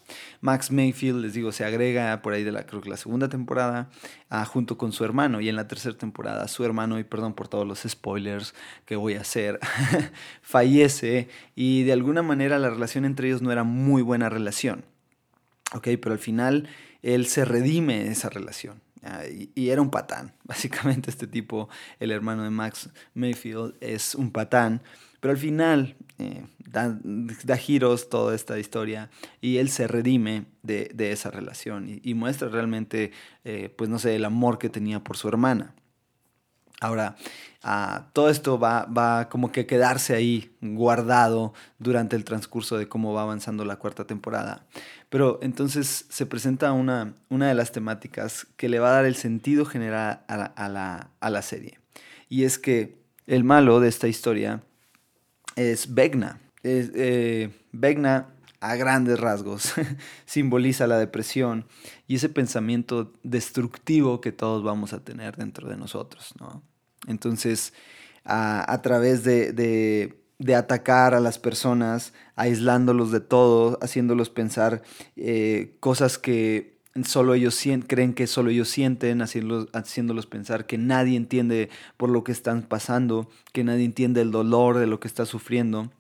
Max 0.44 0.70
Mayfield, 0.70 1.22
les 1.22 1.32
digo, 1.32 1.52
se 1.52 1.64
agrega 1.64 2.20
por 2.20 2.34
ahí 2.34 2.44
de 2.44 2.52
la, 2.52 2.66
creo 2.66 2.82
que 2.82 2.90
la 2.90 2.98
segunda 2.98 3.30
temporada, 3.30 3.88
ah, 4.28 4.44
junto 4.44 4.76
con 4.76 4.92
su 4.92 5.02
hermano. 5.02 5.40
Y 5.40 5.48
en 5.48 5.56
la 5.56 5.66
tercera 5.68 5.96
temporada, 5.96 6.46
su 6.48 6.66
hermano, 6.66 6.98
y 6.98 7.04
perdón 7.04 7.32
por 7.32 7.48
todos 7.48 7.66
los 7.66 7.80
spoilers 7.88 8.54
que 8.84 8.96
voy 8.96 9.14
a 9.14 9.22
hacer, 9.22 9.58
fallece. 10.42 11.28
Y 11.54 11.84
de 11.84 11.94
alguna 11.94 12.20
manera 12.20 12.58
la 12.58 12.68
relación 12.68 13.06
entre 13.06 13.28
ellos 13.28 13.40
no 13.40 13.52
era 13.52 13.64
muy 13.64 14.02
buena 14.02 14.28
relación. 14.28 14.84
Ok, 15.72 15.88
pero 16.00 16.12
al 16.12 16.18
final 16.18 16.68
él 17.02 17.26
se 17.26 17.44
redime 17.44 18.04
de 18.04 18.12
esa 18.12 18.28
relación. 18.30 18.82
Y, 19.54 19.68
era 19.68 19.82
un 19.82 19.90
patán. 19.90 20.32
Básicamente 20.44 21.10
este 21.10 21.26
tipo, 21.26 21.68
el 22.00 22.10
hermano 22.10 22.42
de 22.42 22.50
Max 22.50 22.90
Mayfield, 23.14 23.74
es 23.80 24.14
un 24.14 24.30
patán. 24.30 24.82
Pero 25.20 25.32
al 25.32 25.38
final 25.38 25.96
eh, 26.18 26.44
da, 26.66 27.56
giros 27.56 28.10
toda 28.10 28.34
esta 28.34 28.58
historia 28.58 29.10
y 29.40 29.56
él 29.56 29.70
se 29.70 29.86
redime 29.86 30.44
de, 30.62 30.92
esa 31.12 31.30
relación 31.30 32.00
y, 32.02 32.14
muestra 32.14 32.48
realmente, 32.48 33.12
eh, 33.44 33.72
pues 33.74 33.88
no 33.88 33.98
sé, 33.98 34.16
el 34.16 34.24
amor 34.24 34.58
que 34.58 34.68
tenía 34.68 35.00
por 35.00 35.16
su 35.16 35.28
hermana. 35.28 35.74
Ahora, 36.80 37.16
ah, 37.62 38.08
todo 38.12 38.28
esto 38.28 38.58
va, 38.58 38.84
va 38.84 39.30
como 39.30 39.50
que 39.50 39.64
quedarse 39.64 40.14
ahí 40.14 40.54
guardado 40.60 41.54
durante 41.78 42.16
el 42.16 42.24
transcurso 42.24 42.76
de 42.76 42.88
cómo 42.88 43.14
va 43.14 43.22
avanzando 43.22 43.64
la 43.64 43.76
cuarta 43.76 44.06
temporada. 44.06 44.66
Pero 45.14 45.38
entonces 45.42 46.06
se 46.08 46.26
presenta 46.26 46.72
una, 46.72 47.14
una 47.28 47.46
de 47.46 47.54
las 47.54 47.70
temáticas 47.70 48.48
que 48.56 48.68
le 48.68 48.80
va 48.80 48.88
a 48.88 48.94
dar 48.94 49.04
el 49.04 49.14
sentido 49.14 49.64
general 49.64 50.24
a 50.26 50.36
la, 50.36 50.44
a 50.46 50.68
la, 50.68 51.10
a 51.20 51.30
la 51.30 51.40
serie. 51.40 51.78
Y 52.28 52.42
es 52.42 52.58
que 52.58 52.98
el 53.28 53.44
malo 53.44 53.78
de 53.78 53.88
esta 53.88 54.08
historia 54.08 54.64
es 55.54 55.94
Vegna. 55.94 56.40
Es, 56.64 56.90
eh, 56.96 57.52
a 58.58 58.74
grandes 58.74 59.20
rasgos, 59.20 59.74
simboliza 60.26 60.88
la 60.88 60.98
depresión 60.98 61.68
y 62.08 62.16
ese 62.16 62.28
pensamiento 62.28 63.12
destructivo 63.22 64.20
que 64.20 64.32
todos 64.32 64.64
vamos 64.64 64.94
a 64.94 65.04
tener 65.04 65.36
dentro 65.36 65.68
de 65.68 65.76
nosotros. 65.76 66.34
¿no? 66.40 66.64
Entonces, 67.06 67.72
a, 68.24 68.68
a 68.68 68.82
través 68.82 69.22
de, 69.22 70.23
de, 70.44 70.54
atacar 70.54 71.14
a 71.14 71.20
las 71.20 71.38
personas, 71.38 72.12
aislándolos 72.36 73.10
de 73.10 73.20
todo, 73.20 73.78
haciéndolos 73.82 74.30
pensar 74.30 74.82
eh, 75.16 75.76
cosas 75.80 76.18
que 76.18 76.78
solo 77.04 77.34
ellos 77.34 77.60
creen 77.86 78.14
que 78.14 78.26
solo 78.26 78.50
ellos 78.50 78.68
sienten, 78.68 79.20
haciéndolos, 79.20 79.68
haciéndolos 79.72 80.26
pensar 80.26 80.66
que 80.66 80.78
nadie 80.78 81.16
entiende 81.16 81.68
por 81.96 82.08
lo 82.10 82.22
que 82.24 82.32
están 82.32 82.62
pasando, 82.62 83.28
que 83.52 83.64
nadie 83.64 83.84
entiende 83.84 84.20
el 84.20 84.30
dolor 84.30 84.78
de 84.78 84.86
lo 84.86 85.00
que 85.00 85.08
está 85.08 85.26
sufriendo 85.26 85.90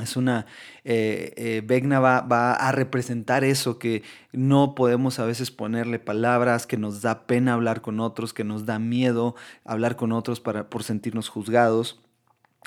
es 0.00 0.16
una, 0.16 0.46
eh, 0.84 1.34
eh, 1.36 1.62
Vegna 1.64 2.00
va, 2.00 2.22
va, 2.22 2.54
a 2.54 2.72
representar 2.72 3.44
eso, 3.44 3.78
que 3.78 4.02
no 4.32 4.74
podemos 4.74 5.18
a 5.18 5.26
veces 5.26 5.50
ponerle 5.50 5.98
palabras, 5.98 6.66
que 6.66 6.78
nos 6.78 7.02
da 7.02 7.26
pena 7.26 7.52
hablar 7.52 7.82
con 7.82 8.00
otros, 8.00 8.32
que 8.32 8.44
nos 8.44 8.64
da 8.64 8.78
miedo 8.78 9.34
hablar 9.64 9.96
con 9.96 10.12
otros 10.12 10.40
para, 10.40 10.70
por 10.70 10.82
sentirnos 10.82 11.28
juzgados. 11.28 12.00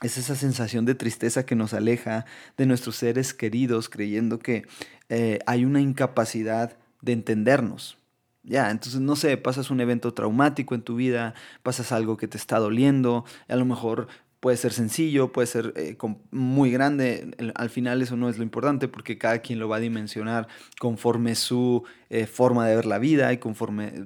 Es 0.02 0.18
esa 0.18 0.36
sensación 0.36 0.86
de 0.86 0.96
tristeza 0.96 1.46
que 1.46 1.56
nos 1.56 1.74
aleja 1.74 2.26
de 2.58 2.66
nuestros 2.66 2.98
seres 2.98 3.34
queridos, 3.34 3.90
creyendo 3.90 4.40
que 4.40 4.66
eh, 5.10 5.40
hay 5.46 5.66
una 5.66 5.82
incapacidad 5.82 6.78
de 7.02 7.14
entendernos. 7.14 7.98
Ya, 8.44 8.70
entonces 8.70 9.02
no 9.02 9.16
sé, 9.16 9.38
pasas 9.38 9.72
un 9.72 9.82
evento 9.82 10.14
traumático 10.14 10.76
en 10.76 10.84
tu 10.84 10.96
vida, 10.96 11.34
pasas 11.64 11.92
algo 11.92 12.18
que 12.18 12.28
te 12.28 12.38
está 12.38 12.60
doliendo, 12.60 13.26
a 13.48 13.56
lo 13.56 13.66
mejor 13.66 14.08
Puede 14.46 14.58
ser 14.58 14.74
sencillo, 14.74 15.32
puede 15.32 15.48
ser 15.48 15.74
eh, 15.76 15.98
muy 16.30 16.70
grande. 16.70 17.36
Al 17.56 17.72
final 17.72 18.04
eso 18.04 18.16
no 18.16 18.30
es 18.30 18.38
lo 18.38 18.44
importante 18.44 18.88
porque 18.88 19.18
cada 19.18 19.40
quien 19.40 19.58
lo 19.58 19.68
va 19.68 19.78
a 19.78 19.80
dimensionar 19.80 20.48
conforme 20.80 21.34
su 21.34 21.84
eh, 22.12 22.28
forma 22.28 22.68
de 22.68 22.76
ver 22.76 22.86
la 22.86 23.00
vida 23.00 23.34
y 23.34 23.40
conforme 23.40 24.06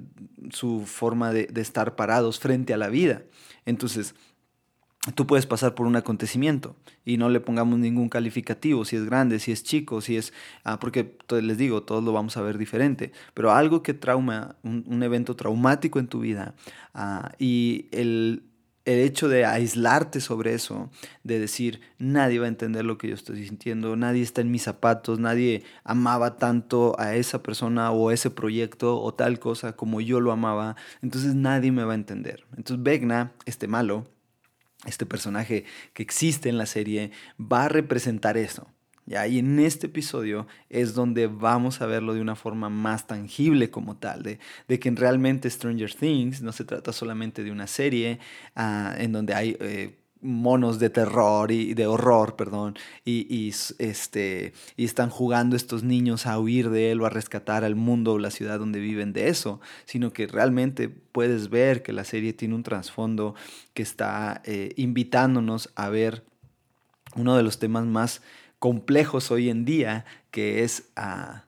su 0.50 0.86
forma 0.86 1.30
de, 1.30 1.50
estar 1.56 1.94
parados 1.94 2.40
frente 2.40 2.72
a 2.72 2.78
la 2.78 2.88
vida. 2.88 3.24
Entonces, 3.66 4.14
tú 5.14 5.26
puedes 5.26 5.46
pasar 5.46 5.74
por 5.74 5.86
un 5.86 5.96
acontecimiento 5.96 6.76
y 7.04 7.16
no 7.16 7.28
le 7.30 7.40
pongamos 7.40 7.78
ningún 7.78 8.08
calificativo, 8.08 8.84
si 8.84 8.96
es 8.96 9.04
grande, 9.04 9.38
si 9.38 9.52
es 9.52 9.62
chico, 9.62 10.00
si 10.00 10.16
es... 10.16 10.32
Ah, 10.64 10.78
porque 10.78 11.16
les 11.40 11.56
digo, 11.56 11.82
todos 11.82 12.04
lo 12.04 12.12
vamos 12.12 12.36
a 12.36 12.42
ver 12.42 12.58
diferente, 12.58 13.12
pero 13.32 13.52
algo 13.52 13.82
que 13.82 13.94
trauma, 13.94 14.56
un, 14.62 15.02
evento 15.02 15.36
traumático 15.36 15.98
en 15.98 16.08
tu 16.08 16.20
vida 16.20 16.54
ah, 16.94 17.32
y 17.38 17.88
el 17.92 18.44
el 18.84 18.98
hecho 19.00 19.28
de 19.28 19.44
aislarte 19.44 20.20
sobre 20.20 20.54
eso, 20.54 20.90
de 21.22 21.38
decir, 21.38 21.80
nadie 21.98 22.38
va 22.38 22.46
a 22.46 22.48
entender 22.48 22.84
lo 22.84 22.98
que 22.98 23.08
yo 23.08 23.14
estoy 23.14 23.44
sintiendo, 23.44 23.94
nadie 23.94 24.22
está 24.22 24.40
en 24.40 24.50
mis 24.50 24.62
zapatos, 24.62 25.18
nadie 25.18 25.64
amaba 25.84 26.36
tanto 26.36 26.98
a 26.98 27.14
esa 27.14 27.42
persona 27.42 27.90
o 27.92 28.10
ese 28.10 28.30
proyecto 28.30 29.00
o 29.00 29.14
tal 29.14 29.38
cosa 29.38 29.74
como 29.76 30.00
yo 30.00 30.20
lo 30.20 30.32
amaba, 30.32 30.76
entonces 31.02 31.34
nadie 31.34 31.72
me 31.72 31.84
va 31.84 31.92
a 31.92 31.96
entender. 31.96 32.44
Entonces 32.56 32.82
Vegna, 32.82 33.32
este 33.44 33.68
malo, 33.68 34.06
este 34.86 35.06
personaje 35.06 35.64
que 35.92 36.02
existe 36.02 36.48
en 36.48 36.58
la 36.58 36.66
serie, 36.66 37.10
va 37.38 37.64
a 37.64 37.68
representar 37.68 38.36
eso. 38.36 38.68
Y 39.06 39.40
en 39.40 39.58
este 39.58 39.88
episodio 39.88 40.46
es 40.68 40.94
donde 40.94 41.26
vamos 41.26 41.80
a 41.80 41.86
verlo 41.86 42.14
de 42.14 42.20
una 42.20 42.36
forma 42.36 42.68
más 42.70 43.08
tangible 43.08 43.68
como 43.68 43.96
tal, 43.96 44.22
de, 44.22 44.38
de 44.68 44.78
que 44.78 44.88
realmente 44.92 45.50
Stranger 45.50 45.92
Things 45.92 46.42
no 46.42 46.52
se 46.52 46.64
trata 46.64 46.92
solamente 46.92 47.42
de 47.42 47.50
una 47.50 47.66
serie 47.66 48.20
uh, 48.56 48.94
en 48.96 49.12
donde 49.12 49.34
hay... 49.34 49.56
Eh, 49.60 49.96
monos 50.22 50.78
de 50.78 50.90
terror 50.90 51.50
y 51.50 51.74
de 51.74 51.86
horror, 51.86 52.36
perdón, 52.36 52.76
y, 53.04 53.26
y, 53.34 53.54
este, 53.78 54.52
y 54.76 54.84
están 54.84 55.10
jugando 55.10 55.56
estos 55.56 55.82
niños 55.82 56.26
a 56.26 56.38
huir 56.38 56.70
de 56.70 56.92
él 56.92 57.00
o 57.00 57.06
a 57.06 57.10
rescatar 57.10 57.64
al 57.64 57.76
mundo 57.76 58.14
o 58.14 58.18
la 58.18 58.30
ciudad 58.30 58.58
donde 58.58 58.80
viven 58.80 59.12
de 59.12 59.28
eso, 59.28 59.60
sino 59.84 60.12
que 60.12 60.26
realmente 60.26 60.88
puedes 60.88 61.50
ver 61.50 61.82
que 61.82 61.92
la 61.92 62.04
serie 62.04 62.32
tiene 62.32 62.54
un 62.54 62.62
trasfondo 62.62 63.34
que 63.74 63.82
está 63.82 64.42
eh, 64.44 64.72
invitándonos 64.76 65.70
a 65.74 65.88
ver 65.88 66.24
uno 67.16 67.36
de 67.36 67.42
los 67.42 67.58
temas 67.58 67.86
más 67.86 68.22
complejos 68.58 69.30
hoy 69.30 69.50
en 69.50 69.64
día, 69.64 70.04
que 70.30 70.62
es 70.62 70.90
ah, 70.96 71.44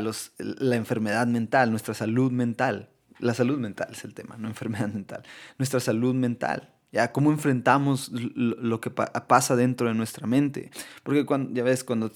los, 0.00 0.32
la 0.38 0.76
enfermedad 0.76 1.26
mental, 1.26 1.70
nuestra 1.70 1.94
salud 1.94 2.32
mental. 2.32 2.90
La 3.20 3.34
salud 3.34 3.58
mental 3.58 3.88
es 3.92 4.04
el 4.04 4.12
tema, 4.12 4.36
no 4.36 4.48
enfermedad 4.48 4.88
mental. 4.88 5.22
Nuestra 5.58 5.78
salud 5.78 6.14
mental. 6.14 6.73
¿Ya? 6.94 7.12
¿Cómo 7.12 7.30
enfrentamos 7.30 8.10
lo 8.12 8.80
que 8.80 8.90
pasa 8.90 9.56
dentro 9.56 9.88
de 9.88 9.94
nuestra 9.94 10.26
mente? 10.26 10.70
Porque 11.02 11.26
cuando, 11.26 11.52
ya 11.52 11.62
ves, 11.62 11.84
cuando, 11.84 12.12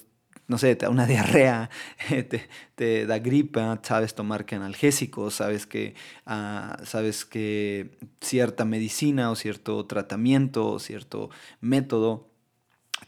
no 0.47 0.57
sé, 0.57 0.75
te 0.77 0.87
da 0.87 0.91
una 0.91 1.07
diarrea, 1.15 1.69
te, 2.09 2.49
te 2.75 3.07
da 3.07 3.19
gripa, 3.19 3.79
sabes 3.83 4.15
tomar 4.15 4.47
que 4.47 4.55
analgésicos, 4.55 5.35
sabes 5.35 5.67
que, 5.67 5.95
uh, 6.27 6.85
sabes 6.85 7.25
que 7.25 7.99
cierta 8.21 8.65
medicina 8.65 9.31
o 9.31 9.37
cierto 9.37 9.85
tratamiento 9.85 10.67
o 10.71 10.79
cierto 10.79 11.29
método 11.61 12.29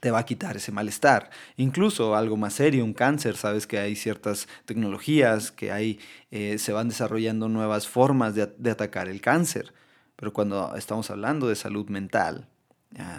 te 0.01 0.11
va 0.11 0.21
a 0.21 0.25
quitar 0.25 0.57
ese 0.57 0.73
malestar. 0.73 1.31
Incluso 1.57 2.15
algo 2.15 2.37
más 2.37 2.55
serio, 2.55 2.85
un 2.85 2.95
cáncer, 2.95 3.37
sabes 3.37 3.67
que 3.67 3.79
hay 3.79 3.97
ciertas 3.97 4.49
tecnologías, 4.65 5.51
que 5.51 5.73
hay, 5.73 5.99
eh, 6.31 6.59
se 6.59 6.73
van 6.73 6.89
desarrollando 6.89 7.49
nuevas 7.49 7.89
formas 7.89 8.35
de, 8.35 8.71
atacar 8.71 9.09
el 9.09 9.21
cáncer. 9.21 9.73
Pero 10.21 10.35
cuando 10.35 10.77
estamos 10.77 11.11
hablando 11.11 11.49
de 11.49 11.57
salud 11.57 11.89
mental, 11.89 12.47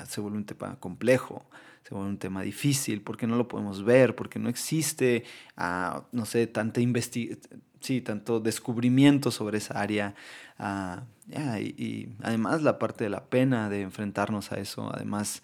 se 0.07 0.21
vuelve 0.21 0.37
un 0.37 0.45
tema 0.45 0.79
complejo, 0.79 1.43
se 1.81 1.95
vuelve 1.95 2.11
un 2.11 2.19
tema 2.19 2.43
difícil, 2.43 3.01
porque 3.01 3.25
no 3.25 3.37
lo 3.37 3.47
podemos 3.47 3.83
ver, 3.83 4.15
porque 4.15 4.37
no 4.37 4.49
existe, 4.49 5.23
uh, 5.57 6.01
no 6.11 6.25
sé, 6.25 6.45
tanta 6.45 6.79
sí, 7.79 8.01
tanto 8.01 8.39
descubrimiento 8.39 9.31
sobre 9.31 9.57
esa 9.57 9.81
área. 9.81 10.13
Yeah, 11.27 11.59
y, 11.59 12.15
además 12.21 12.61
la 12.61 12.77
parte 12.77 13.05
de 13.05 13.09
la 13.09 13.25
pena 13.25 13.67
de 13.67 13.81
enfrentarnos 13.81 14.51
a 14.51 14.59
eso, 14.59 14.93
además 14.93 15.41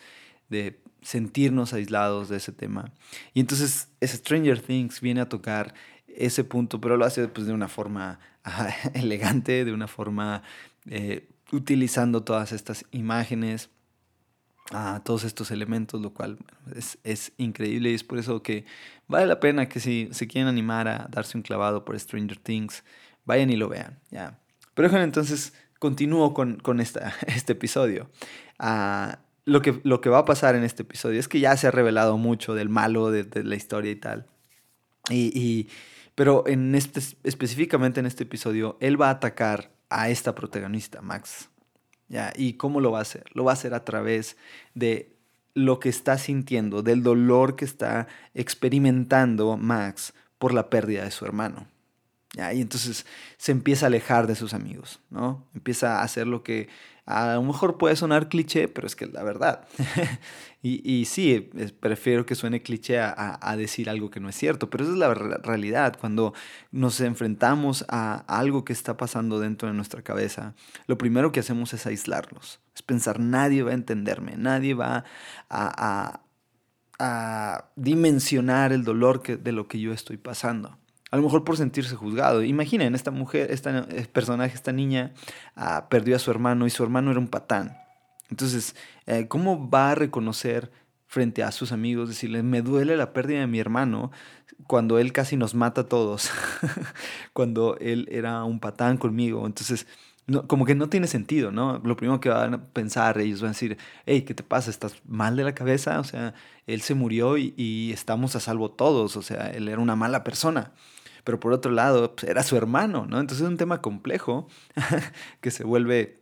de 0.50 0.80
sentirnos 1.02 1.74
aislados 1.74 2.30
de 2.30 2.38
ese 2.38 2.52
tema. 2.52 2.91
Y 3.34 3.39
entonces 3.39 3.89
Stranger 4.04 4.62
Things 4.62 5.02
viene 5.02 5.22
a 5.22 5.30
tocar 5.30 5.74
ese 6.06 6.43
punto, 6.43 6.80
pero 6.80 6.98
lo 6.98 7.06
hace 7.06 7.28
pues, 7.30 7.48
de 7.48 7.54
una 7.54 7.67
forma 7.67 8.20
elegante, 8.93 9.65
de 9.65 9.74
una 9.74 9.88
forma 9.88 10.43
eh, 10.86 11.28
utilizando 11.52 12.24
todas 12.24 12.52
estas 12.52 12.86
imágenes, 12.92 13.70
a 14.72 15.02
todos 15.04 15.24
estos 15.24 15.52
elementos, 15.52 16.02
lo 16.02 16.14
cual 16.14 16.38
es, 16.76 16.98
es, 17.04 17.32
increíble 17.38 17.92
y 17.92 17.94
es 17.94 18.04
por 18.04 18.20
eso 18.20 18.44
que 18.44 18.66
vale 19.08 19.26
la 19.26 19.40
pena 19.40 19.70
que 19.70 19.80
si 19.80 20.10
se 20.12 20.28
quieren 20.28 20.50
animar 20.50 20.88
a 20.88 21.08
darse 21.10 21.38
un 21.38 21.42
clavado 21.42 21.86
por 21.86 21.98
Stranger 21.98 22.38
Things, 22.38 22.84
vayan 23.26 23.50
y 23.50 23.56
lo 23.56 23.70
vean. 23.70 24.00
¿ya? 24.12 24.40
Pero 24.74 24.90
bueno, 24.90 25.06
entonces 25.06 25.54
continúo 25.80 26.34
con, 26.34 26.58
con 26.58 26.80
esta, 26.80 27.14
este 27.28 27.54
episodio. 27.54 28.10
Uh, 28.60 29.16
lo 29.46 29.62
que, 29.62 29.80
lo 29.84 30.02
que 30.02 30.10
va 30.10 30.20
a 30.20 30.26
pasar 30.26 30.56
en 30.56 30.64
este 30.64 30.84
episodio 30.84 31.20
es 31.20 31.30
que 31.30 31.40
ya 31.40 31.56
se 31.56 31.68
ha 31.68 31.72
revelado 31.72 32.18
mucho 32.18 32.54
del 32.54 32.68
malo 32.68 33.12
de, 33.12 33.24
de 33.24 33.44
la 33.44 33.56
historia 33.56 33.92
y 33.92 33.96
tal. 33.96 34.28
Y, 35.10 35.32
y, 35.40 35.70
pero 36.16 36.44
en 36.48 36.76
este, 36.76 37.00
específicamente 37.24 38.02
en 38.02 38.06
este 38.06 38.24
episodio, 38.24 38.78
él 38.82 39.02
va 39.02 39.08
a 39.08 39.12
atacar 39.12 39.77
a 39.89 40.10
esta 40.10 40.36
protagonista, 40.36 41.02
Max. 41.02 41.50
¿ya? 42.08 42.34
¿Y 42.36 42.54
cómo 42.54 42.82
lo 42.82 42.91
va 42.91 43.00
a 43.00 43.04
hacer? 43.04 43.26
Lo 43.34 43.43
va 43.43 43.52
a 43.52 43.54
hacer 43.54 43.73
a 43.73 43.86
través 43.86 44.38
de 44.73 45.15
lo 45.54 45.80
que 45.80 45.89
está 45.89 46.17
sintiendo, 46.17 46.84
del 46.84 47.02
dolor 47.02 47.56
que 47.56 47.65
está 47.65 48.08
experimentando 48.34 49.58
Max 49.58 50.13
por 50.38 50.54
la 50.54 50.69
pérdida 50.69 51.04
de 51.04 51.12
su 51.12 51.26
hermano. 51.26 51.67
¿ya? 52.34 52.54
Y 52.54 52.62
entonces 52.62 53.06
se 53.38 53.52
empieza 53.52 53.86
a 53.86 53.88
alejar 53.88 54.28
de 54.28 54.36
sus 54.36 54.54
amigos, 54.54 55.00
¿no? 55.10 55.47
Empieza 55.56 56.00
a 56.00 56.04
hacer 56.04 56.28
lo 56.28 56.43
que 56.43 56.69
a 57.08 57.36
lo 57.36 57.43
mejor 57.43 57.78
puede 57.78 57.96
sonar 57.96 58.28
cliché, 58.28 58.67
pero 58.67 58.86
es 58.86 58.96
que 58.96 59.06
es 59.06 59.13
la 59.13 59.24
verdad. 59.24 59.65
y, 60.62 60.82
y, 60.84 61.06
sí, 61.06 61.50
prefiero 61.80 62.26
que 62.26 62.36
suene 62.36 62.62
cliché 62.62 63.00
a, 63.00 63.39
a, 63.41 63.56
decir 63.56 63.89
algo 63.89 64.10
que 64.10 64.20
no 64.20 64.28
es 64.28 64.36
cierto, 64.36 64.70
pero 64.70 64.84
esa 64.84 64.91
es 64.91 65.00
la 65.00 65.13
realidad. 65.13 65.98
Cuando 65.98 66.34
nos 66.72 67.00
enfrentamos 67.00 67.86
a 67.88 68.26
algo 68.28 68.65
que 68.65 68.74
está 68.74 68.98
pasando 68.98 69.39
dentro 69.39 69.70
de 69.70 69.74
nuestra 69.74 70.02
cabeza, 70.02 70.54
lo 70.86 70.98
primero 70.98 71.32
que 71.32 71.39
hacemos 71.39 71.74
es 71.74 71.88
aislarnos. 71.88 72.60
Es 72.76 72.82
pensar, 72.82 73.22
nadie 73.22 73.63
va 73.63 73.72
a 73.72 73.76
entenderme, 73.76 74.36
nadie 74.36 74.74
va 74.74 75.06
a, 75.50 76.20
a 77.00 77.70
dimensionar 77.78 78.74
el 78.74 78.84
dolor 78.84 79.22
que, 79.22 79.38
de 79.38 79.54
lo 79.54 79.70
que 79.70 79.80
yo 79.80 79.93
estoy 79.93 80.17
pasando. 80.17 80.78
A 81.10 81.17
lo 81.17 81.24
mejor 81.24 81.43
por 81.43 81.58
sentirse 81.58 81.96
juzgado. 81.96 82.43
Imaginen, 82.43 82.96
esta 82.96 83.12
mujer, 83.12 83.52
este 83.52 83.72
personaje, 84.12 84.56
esta 84.56 84.72
niña, 84.72 85.13
ah, 85.56 85.88
perdió 85.89 86.15
a 86.15 86.20
su 86.20 86.32
hermano 86.32 86.67
y 86.67 86.70
su 86.70 86.84
hermano 86.84 87.12
era 87.12 87.20
un 87.20 87.28
patán. 87.28 87.78
Entonces, 88.30 88.76
eh, 89.06 89.28
¿cómo 89.28 89.70
va 89.70 89.91
a 89.91 89.96
reconocer 89.96 90.72
frente 91.06 91.43
a 91.43 91.54
sus 91.54 91.72
amigos, 91.72 92.10
decirles, 92.10 92.43
me 92.43 92.62
duele 92.62 92.98
la 92.98 93.13
pérdida 93.13 93.39
de 93.39 93.48
mi 93.48 93.60
hermano, 93.60 94.12
cuando 94.65 95.00
él 95.00 95.13
casi 95.13 95.38
nos 95.38 95.56
mata 95.56 95.82
a 95.82 95.86
todos, 95.86 96.30
cuando 97.34 97.78
él 97.80 98.08
era 98.12 98.43
un 98.43 98.60
patán 98.60 98.98
conmigo? 98.98 99.46
Entonces, 99.46 99.88
como 100.48 100.65
que 100.65 100.76
no 100.76 100.89
tiene 100.89 101.08
sentido, 101.08 101.54
¿no? 101.54 101.80
Lo 101.86 101.96
primero 101.96 102.20
que 102.20 102.28
van 102.28 102.54
a 102.56 102.63
pensar, 102.65 103.17
ellos 103.20 103.39
van 103.39 103.52
a 103.52 103.54
decir, 103.54 103.78
hey, 104.06 104.24
¿qué 104.24 104.34
te 104.34 104.43
pasa? 104.43 104.70
¿Estás 104.70 105.02
mal 105.08 105.38
de 105.38 105.46
la 105.46 105.56
cabeza? 105.56 106.02
O 106.02 106.04
sea, 106.04 106.34
él 106.65 106.82
se 106.82 106.96
murió 106.96 107.38
y, 107.38 107.54
y 107.56 107.93
estamos 107.93 108.36
a 108.36 108.41
salvo 108.41 108.70
todos, 108.70 109.15
o 109.15 109.22
sea, 109.22 109.48
él 109.52 109.70
era 109.70 109.80
una 109.80 109.96
mala 109.96 110.26
persona 110.26 110.74
pero 111.28 111.42
por 111.42 111.52
otro 111.52 111.74
lado 111.74 112.16
pues, 112.16 112.32
era 112.32 112.42
su 112.42 112.56
hermano, 112.56 113.06
¿no? 113.06 113.20
Entonces 113.20 113.44
es 113.44 113.50
un 113.50 113.58
tema 113.58 113.82
complejo 113.82 114.48
que 115.42 115.52
se 115.52 115.66
vuelve 115.66 116.22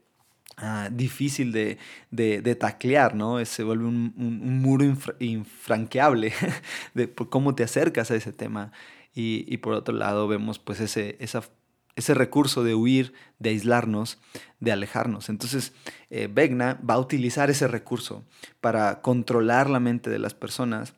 ah, 0.57 0.89
difícil 0.91 1.51
de, 1.51 1.77
de, 2.09 2.55
taclear, 2.55 3.13
¿no? 3.13 3.45
Se 3.45 3.63
vuelve 3.63 3.85
un, 3.85 4.13
muro 4.63 4.83
infranqueable 5.19 6.33
de 6.95 7.13
cómo 7.13 7.53
te 7.53 7.63
acercas 7.63 8.09
a 8.09 8.15
ese 8.15 8.33
tema. 8.33 8.71
Y, 9.13 9.57
por 9.57 9.73
otro 9.73 9.93
lado 9.93 10.27
vemos 10.27 10.57
pues 10.57 10.79
ese, 10.79 11.19
ese 11.19 12.13
recurso 12.15 12.63
de 12.63 12.73
huir, 12.73 13.13
de 13.37 13.51
aislarnos, 13.51 14.17
de 14.59 14.71
alejarnos. 14.71 15.29
Entonces, 15.29 15.71
eh, 16.09 16.27
Vegna 16.33 16.79
va 16.81 16.95
a 16.95 16.99
utilizar 16.99 17.51
ese 17.51 17.67
recurso 17.67 18.25
para 18.59 19.03
controlar 19.03 19.69
la 19.69 19.79
mente 19.79 20.09
de 20.09 20.17
las 20.17 20.33
personas 20.33 20.95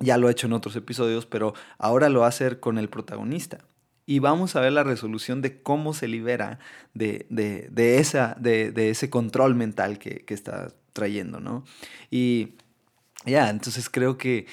ya 0.00 0.16
lo 0.16 0.28
ha 0.28 0.30
hecho 0.30 0.46
en 0.46 0.52
otros 0.52 0.76
episodios, 0.76 1.26
pero 1.26 1.54
ahora 1.78 2.08
lo 2.08 2.20
va 2.20 2.26
a 2.26 2.30
hacer 2.30 2.60
con 2.60 2.78
el 2.78 2.88
protagonista. 2.88 3.58
Y 4.06 4.20
vamos 4.20 4.56
a 4.56 4.60
ver 4.60 4.72
la 4.72 4.84
resolución 4.84 5.42
de 5.42 5.60
cómo 5.60 5.92
se 5.92 6.08
libera 6.08 6.60
de, 6.94 7.26
esa, 7.76 8.36
de, 8.40 8.72
ese 8.90 9.10
control 9.10 9.54
mental 9.54 9.98
que, 9.98 10.24
está 10.28 10.72
trayendo, 10.94 11.40
¿no? 11.40 11.64
Y 12.10 12.54
ya, 13.26 13.50
entonces 13.50 13.90
creo 13.90 14.16
que 14.16 14.46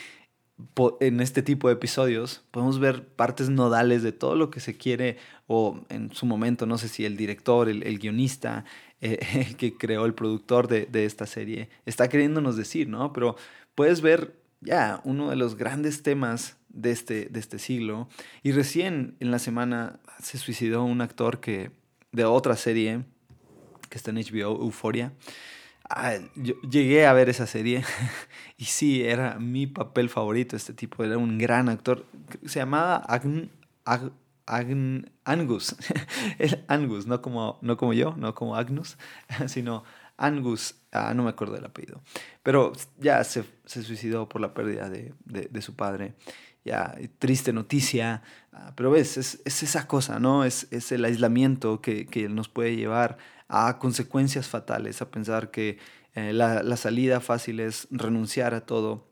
en 0.99 1.21
este 1.21 1.41
tipo 1.41 1.69
de 1.69 1.75
episodios 1.75 2.43
podemos 2.51 2.79
ver 2.79 3.07
partes 3.07 3.49
nodales 3.49 4.03
de 4.03 4.11
todo 4.11 4.35
lo 4.35 4.49
que 4.51 4.59
se 4.59 4.75
quiere, 4.75 5.17
o 5.47 5.85
en 5.87 6.13
su 6.13 6.25
momento, 6.25 6.65
no 6.65 6.77
sé 6.77 6.89
si 6.89 7.05
el 7.05 7.15
director, 7.15 7.69
el, 7.69 7.99
guionista, 7.99 8.65
eh, 8.99 9.19
el 9.47 9.55
que 9.55 9.77
creó 9.77 10.05
el 10.05 10.13
productor 10.13 10.67
de, 10.67 10.85
de, 10.85 11.05
esta 11.05 11.25
serie, 11.25 11.69
está 11.85 12.09
queriéndonos 12.09 12.57
decir, 12.57 12.89
¿no? 12.89 13.13
Pero 13.13 13.37
puedes 13.73 14.01
ver 14.01 14.44
ya 14.61 15.01
uno 15.03 15.29
de 15.29 15.35
los 15.35 15.55
grandes 15.55 16.03
temas 16.03 16.57
de 16.69 16.91
este, 16.91 17.25
de 17.25 17.39
este 17.39 17.59
siglo. 17.59 18.07
Y 18.43 18.51
recién 18.51 19.15
en 19.19 19.31
la 19.31 19.39
semana 19.39 19.99
se 20.21 20.37
suicidó 20.37 20.83
un 20.83 21.01
actor 21.01 21.39
que, 21.39 21.71
de 22.11 22.25
otra 22.25 22.55
serie 22.55 23.03
que 23.89 23.97
está 23.97 24.11
en 24.11 24.17
HBO, 24.17 24.61
Euphoria. 24.61 25.13
Ah, 25.89 26.15
yo 26.35 26.55
llegué 26.69 27.05
a 27.05 27.13
ver 27.13 27.29
esa 27.29 27.45
serie 27.45 27.83
y 28.57 28.65
sí, 28.65 29.03
era 29.03 29.37
mi 29.39 29.67
papel 29.67 30.09
favorito. 30.09 30.55
Este 30.55 30.73
tipo 30.73 31.03
era 31.03 31.17
un 31.17 31.37
gran 31.37 31.69
actor. 31.69 32.05
Se 32.45 32.59
llamaba 32.59 33.03
Angus. 33.07 33.49
Angus, 36.67 37.07
no 37.07 37.21
como, 37.21 37.59
no 37.61 37.77
como 37.77 37.93
yo, 37.93 38.15
no 38.17 38.35
como 38.35 38.55
Agnus, 38.55 38.97
sino 39.47 39.83
Angus, 40.17 40.75
ah, 40.95 41.13
no 41.13 41.23
me 41.23 41.29
acuerdo 41.29 41.55
del 41.55 41.65
apellido, 41.65 42.01
pero 42.41 42.71
ya 42.97 43.23
se, 43.23 43.43
suicidó 43.65 44.29
por 44.29 44.41
la 44.41 44.53
pérdida 44.53 44.89
de, 44.89 45.61
su 45.61 45.75
padre. 45.75 46.13
Ya, 46.63 46.97
triste 47.19 47.53
noticia, 47.53 48.23
ah, 48.51 48.73
pero 48.75 48.89
ves, 48.89 49.17
es, 49.17 49.41
esa 49.45 49.87
cosa, 49.87 50.19
¿no? 50.19 50.45
Es, 50.45 50.67
es 50.71 50.91
el 50.91 51.05
aislamiento 51.05 51.79
que, 51.81 52.27
nos 52.29 52.49
puede 52.49 52.75
llevar 52.75 53.17
a 53.47 53.77
consecuencias 53.77 54.47
fatales, 54.47 55.01
a 55.01 55.11
pensar 55.11 55.51
que 55.51 55.77
eh, 56.15 56.33
la, 56.33 56.77
salida 56.77 57.19
fácil 57.19 57.59
es 57.59 57.87
renunciar 57.91 58.55
a 58.55 58.61
todo. 58.61 59.07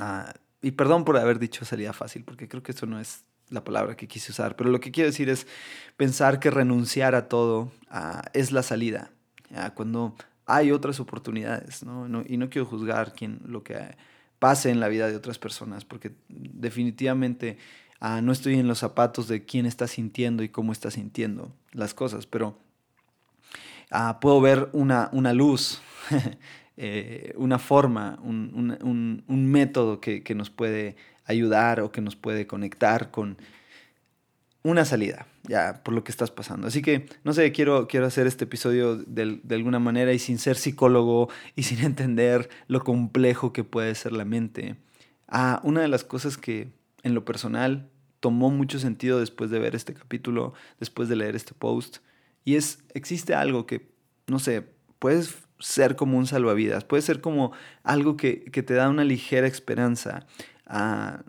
Ah, 0.00 0.34
y 0.62 0.72
perdón 0.72 1.04
por 1.04 1.16
haber 1.16 1.38
dicho 1.38 1.64
salida 1.64 1.92
fácil, 1.92 2.24
porque 2.24 2.48
creo 2.48 2.62
que 2.62 2.72
eso 2.72 2.86
no 2.86 2.98
es 2.98 3.24
la 3.50 3.62
palabra 3.62 3.96
que 3.96 4.08
quise 4.08 4.32
usar, 4.32 4.56
pero 4.56 4.70
lo 4.70 4.80
que 4.80 4.90
quiero 4.90 5.10
decir 5.10 5.28
es 5.28 5.46
pensar 5.96 6.40
que 6.40 6.50
renunciar 6.50 7.14
a 7.14 7.28
todo 7.28 7.70
es 8.32 8.50
la 8.50 8.62
salida 8.62 9.10
cuando 9.74 10.16
hay 10.46 10.72
otras 10.72 11.00
oportunidades, 11.00 11.82
¿no? 11.82 12.22
Y 12.26 12.36
no 12.36 12.50
quiero 12.50 12.66
juzgar 12.66 13.12
quién, 13.14 13.40
lo 13.46 13.62
que 13.62 13.78
pase 14.38 14.70
en 14.70 14.80
la 14.80 14.88
vida 14.88 15.08
de 15.08 15.16
otras 15.16 15.38
personas, 15.38 15.84
porque 15.84 16.12
definitivamente 16.28 17.56
ah, 18.00 18.20
no 18.20 18.32
estoy 18.32 18.54
en 18.58 18.68
los 18.68 18.78
zapatos 18.78 19.28
de 19.28 19.44
quién 19.44 19.66
está 19.66 19.86
sintiendo 19.86 20.42
y 20.42 20.48
cómo 20.48 20.72
está 20.72 20.90
sintiendo 20.90 21.52
las 21.72 21.94
cosas, 21.94 22.26
pero 22.26 22.58
ah, 23.90 24.18
puedo 24.20 24.40
ver 24.40 24.68
una, 24.72 25.08
una 25.12 25.32
luz, 25.32 25.80
eh, 26.76 27.32
una 27.36 27.58
forma, 27.58 28.18
un, 28.22 28.76
un, 28.82 29.24
un 29.26 29.46
método 29.46 30.00
que, 30.00 30.22
que, 30.22 30.34
nos 30.34 30.50
puede 30.50 30.96
ayudar 31.24 31.80
o 31.80 31.90
que 31.90 32.02
nos 32.02 32.16
puede 32.16 32.46
conectar 32.46 33.10
con 33.10 33.38
una 34.64 34.86
salida, 34.86 35.26
ya, 35.42 35.82
por 35.84 35.94
lo 35.94 36.02
que 36.04 36.10
estás 36.10 36.30
pasando. 36.30 36.66
Así 36.66 36.80
que, 36.80 37.06
no 37.22 37.34
sé, 37.34 37.52
quiero, 37.52 37.86
quiero 37.86 38.06
hacer 38.06 38.26
este 38.26 38.44
episodio 38.44 38.96
de, 38.96 39.40
alguna 39.50 39.78
manera 39.78 40.14
y 40.14 40.18
sin 40.18 40.38
ser 40.38 40.56
psicólogo 40.56 41.28
y 41.54 41.64
sin 41.64 41.80
entender 41.84 42.48
lo 42.66 42.82
complejo 42.82 43.52
que 43.52 43.62
puede 43.62 43.94
ser 43.94 44.12
la 44.12 44.24
mente. 44.24 44.76
Ah, 45.28 45.60
una 45.64 45.82
de 45.82 45.88
las 45.88 46.02
cosas 46.02 46.38
que 46.38 46.72
en 47.02 47.14
lo 47.14 47.26
personal 47.26 47.90
tomó 48.20 48.50
mucho 48.50 48.78
sentido 48.78 49.20
después 49.20 49.50
de 49.50 49.58
ver 49.58 49.74
este 49.74 49.92
capítulo, 49.92 50.54
después 50.80 51.10
de 51.10 51.16
leer 51.16 51.36
este 51.36 51.52
post, 51.52 51.98
y 52.46 52.56
es, 52.56 52.78
existe 52.94 53.34
algo 53.34 53.66
que, 53.66 53.90
no 54.26 54.38
sé, 54.38 54.64
puedes 54.98 55.34
ser 55.58 55.94
como 55.94 56.16
un 56.16 56.26
salvavidas, 56.26 56.84
puede 56.84 57.02
ser 57.02 57.20
como 57.20 57.52
algo 57.82 58.16
que, 58.16 58.36
te 58.50 58.74
da 58.74 58.88
una 58.88 59.04
ligera 59.04 59.46
esperanza. 59.46 60.26
Ah, 60.66 61.22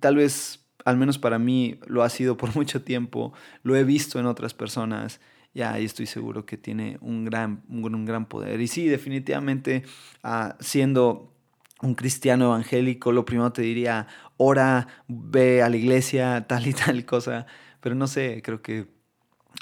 tal 0.00 0.16
vez 0.16 0.63
al 0.84 0.96
menos 0.96 1.18
para 1.18 1.38
mí 1.38 1.78
lo 1.86 2.02
ha 2.02 2.08
sido 2.08 2.36
por 2.36 2.54
mucho 2.56 2.82
tiempo, 2.82 3.32
lo 3.62 3.76
he 3.76 3.84
visto 3.84 4.18
en 4.18 4.26
otras 4.26 4.54
personas, 4.54 5.20
y 5.54 5.62
estoy 5.62 6.06
seguro 6.06 6.44
que 6.44 6.56
tiene 6.56 6.98
un 7.00 7.24
gran, 7.24 7.62
un, 7.68 8.04
gran 8.04 8.26
poder. 8.26 8.60
Y 8.60 8.66
sí, 8.66 8.88
definitivamente, 8.88 9.84
ah, 10.24 10.56
siendo 10.58 11.32
un 11.80 11.94
cristiano 11.94 12.46
evangélico, 12.46 13.12
lo 13.12 13.24
primero 13.24 13.52
te 13.52 13.62
diría, 13.62 14.08
ora, 14.36 14.88
ve 15.06 15.62
a 15.62 15.68
la 15.68 15.76
iglesia, 15.76 16.44
tal 16.48 16.66
y 16.66 16.72
tal 16.72 17.04
cosa, 17.04 17.46
pero 17.80 17.94
no 17.94 18.08
sé, 18.08 18.42
creo 18.42 18.62
que 18.62 18.88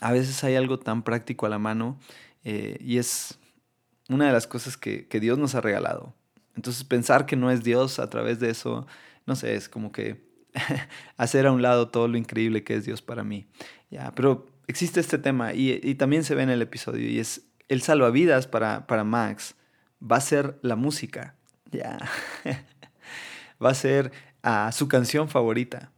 a 0.01 0.13
veces 0.13 0.43
hay 0.45 0.55
algo 0.55 0.79
tan 0.79 1.03
práctico 1.03 1.45
a 1.45 1.51
la 1.51 1.59
mano 1.59 1.99
eh, 2.43 2.79
y 2.81 2.97
es 2.97 3.39
una 4.09 4.27
de 4.27 4.33
las 4.33 4.47
cosas 4.47 4.79
que, 4.79 5.07
que 5.09 5.21
Dios 5.21 5.39
nos 5.39 5.55
ha 5.55 5.61
regalado. 5.61 6.15
Entonces 6.57 6.85
pensar 6.85 7.27
que 7.27 7.37
no 7.37 7.51
es 7.51 7.63
Dios 7.63 7.99
a 7.99 8.09
través 8.09 8.41
de 8.41 8.51
eso, 8.51 8.87
no 9.27 9.37
sé, 9.37 9.55
es 9.55 9.69
como 9.69 9.93
que 9.93 10.32
hacer 11.17 11.47
a 11.47 11.53
un 11.53 11.63
lado 11.63 11.89
todo 11.89 12.09
lo 12.09 12.17
increíble 12.17 12.65
que 12.65 12.75
es 12.75 12.85
Dios 12.85 13.03
para 13.03 13.25
mí. 13.25 13.47
Ya, 13.91 14.13
pero 14.15 14.47
existe 14.67 15.01
este 15.01 15.19
tema 15.19 15.53
y, 15.55 15.95
también 15.97 16.25
se 16.25 16.35
ve 16.35 16.43
en 16.43 16.51
el 16.51 16.63
episodio 16.63 17.09
y 17.09 17.19
es 17.19 17.43
el 17.69 17.83
salvavidas 17.83 18.47
para, 18.47 18.87
para 18.87 19.05
Max 19.05 19.55
va 20.03 20.17
a 20.17 20.21
ser 20.21 20.59
la 20.63 20.77
música. 20.77 21.35
Ya. 21.71 21.99
va 23.65 23.71
a 23.71 23.75
ser 23.75 24.13
a 24.43 24.73
su 24.73 24.89
canción 24.89 25.29
favorita. 25.29 25.93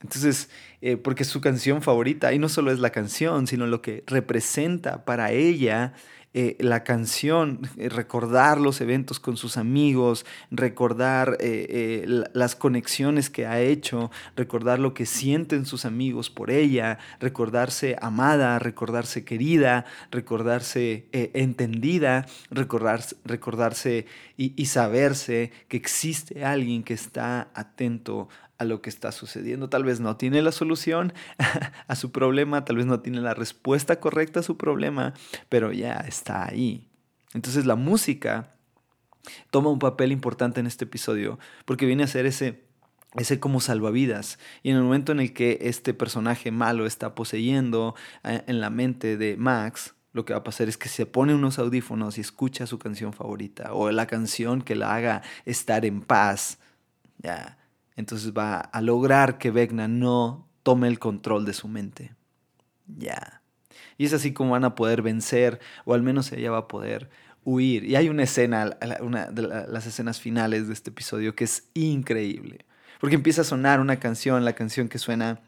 Entonces, 0.00 0.48
eh, 0.80 0.96
porque 0.96 1.24
su 1.24 1.40
canción 1.40 1.82
favorita, 1.82 2.32
y 2.32 2.38
no 2.38 2.48
solo 2.48 2.70
es 2.70 2.78
la 2.78 2.90
canción, 2.90 3.48
sino 3.48 3.66
lo 3.66 3.82
que 3.82 4.04
representa 4.06 5.04
para 5.04 5.32
ella 5.32 5.94
eh, 6.40 6.54
la 6.60 6.84
canción, 6.84 7.68
eh, 7.78 7.88
recordar 7.88 8.60
los 8.60 8.80
eventos 8.80 9.18
con 9.18 9.36
sus 9.36 9.56
amigos, 9.56 10.24
recordar 10.52 11.36
eh, 11.40 12.06
las 12.32 12.54
conexiones 12.54 13.28
que 13.28 13.44
ha 13.44 13.60
hecho, 13.60 14.12
recordar 14.36 14.78
lo 14.78 14.94
que 14.94 15.04
sienten 15.04 15.66
sus 15.66 15.84
amigos 15.84 16.30
por 16.30 16.52
ella, 16.52 17.00
recordarse 17.18 17.96
amada, 18.00 18.60
recordarse 18.60 19.24
querida, 19.24 19.84
recordarse 20.12 21.06
entendida, 21.10 22.26
recordarse, 22.52 23.16
recordarse 23.24 24.06
y, 24.36 24.52
y 24.54 24.66
saberse 24.66 25.50
que 25.66 25.76
existe 25.76 26.44
alguien 26.44 26.84
que 26.84 26.94
está 26.94 27.48
atento 27.52 28.28
a 28.58 28.64
lo 28.64 28.82
que 28.82 28.90
está 28.90 29.12
sucediendo. 29.12 29.68
Tal 29.68 29.84
vez 29.84 30.00
no 30.00 30.16
tiene 30.16 30.42
la 30.42 30.52
solución 30.52 31.12
a 31.88 31.96
su 31.96 32.12
problema, 32.12 32.64
tal 32.64 32.76
vez 32.76 32.86
no 32.86 33.00
tiene 33.00 33.20
la 33.20 33.34
respuesta 33.34 34.00
correcta 34.00 34.40
a 34.40 34.42
su 34.42 34.56
problema, 34.56 35.14
pero 35.48 35.72
ya 35.72 35.94
está 35.94 36.46
ahí. 36.46 36.88
Entonces 37.34 37.66
la 37.66 37.76
música 37.76 38.54
toma 39.50 39.70
un 39.70 39.78
papel 39.78 40.12
importante 40.12 40.60
en 40.60 40.66
este 40.66 40.84
episodio 40.84 41.38
porque 41.64 41.86
viene 41.86 42.04
a 42.04 42.08
ser 42.08 42.26
ese 42.26 42.66
ese 43.16 43.40
como 43.40 43.60
salvavidas. 43.60 44.38
Y 44.62 44.70
en 44.70 44.76
el 44.76 44.82
momento 44.82 45.12
en 45.12 45.20
el 45.20 45.32
que 45.32 45.58
este 45.62 45.94
personaje 45.94 46.50
malo 46.50 46.84
está 46.84 47.14
poseyendo 47.14 47.94
eh, 48.22 48.42
en 48.46 48.60
la 48.60 48.68
mente 48.68 49.16
de 49.16 49.36
Max, 49.38 49.94
lo 50.12 50.24
que 50.24 50.34
va 50.34 50.40
a 50.40 50.44
pasar 50.44 50.68
es 50.68 50.76
que 50.76 50.88
se 50.88 51.06
pone 51.06 51.34
unos 51.34 51.58
audífonos 51.58 52.18
y 52.18 52.20
escucha 52.20 52.66
su 52.66 52.78
canción 52.78 53.12
favorita 53.12 53.72
o 53.72 53.90
la 53.90 54.06
canción 54.06 54.60
que 54.60 54.74
la 54.74 54.94
haga 54.94 55.22
estar 55.46 55.86
en 55.86 56.02
paz. 56.02 56.58
Ya 57.18 57.57
entonces 57.98 58.32
va 58.32 58.60
a 58.60 58.80
lograr 58.80 59.38
que 59.38 59.50
Vecna 59.50 59.88
no 59.88 60.48
tome 60.62 60.86
el 60.86 61.00
control 61.00 61.44
de 61.44 61.52
su 61.52 61.66
mente. 61.66 62.14
Ya. 62.86 63.42
Y 63.96 64.04
es 64.04 64.12
así 64.12 64.32
como 64.32 64.52
van 64.52 64.64
a 64.64 64.76
poder 64.76 65.02
vencer, 65.02 65.58
o 65.84 65.94
al 65.94 66.02
menos 66.02 66.30
ella 66.30 66.52
va 66.52 66.58
a 66.58 66.68
poder 66.68 67.10
huir. 67.42 67.82
Y 67.82 67.96
hay 67.96 68.08
una 68.08 68.22
escena, 68.22 68.78
una 69.00 69.26
de 69.26 69.42
las 69.42 69.84
escenas 69.86 70.20
finales 70.20 70.68
de 70.68 70.74
este 70.74 70.90
episodio 70.90 71.34
que 71.34 71.42
es 71.42 71.70
increíble. 71.74 72.66
Porque 73.00 73.16
empieza 73.16 73.40
a 73.40 73.44
sonar 73.44 73.80
una 73.80 73.98
canción, 73.98 74.44
la 74.44 74.52
canción 74.52 74.88
que 74.88 75.00
suena 75.00 75.40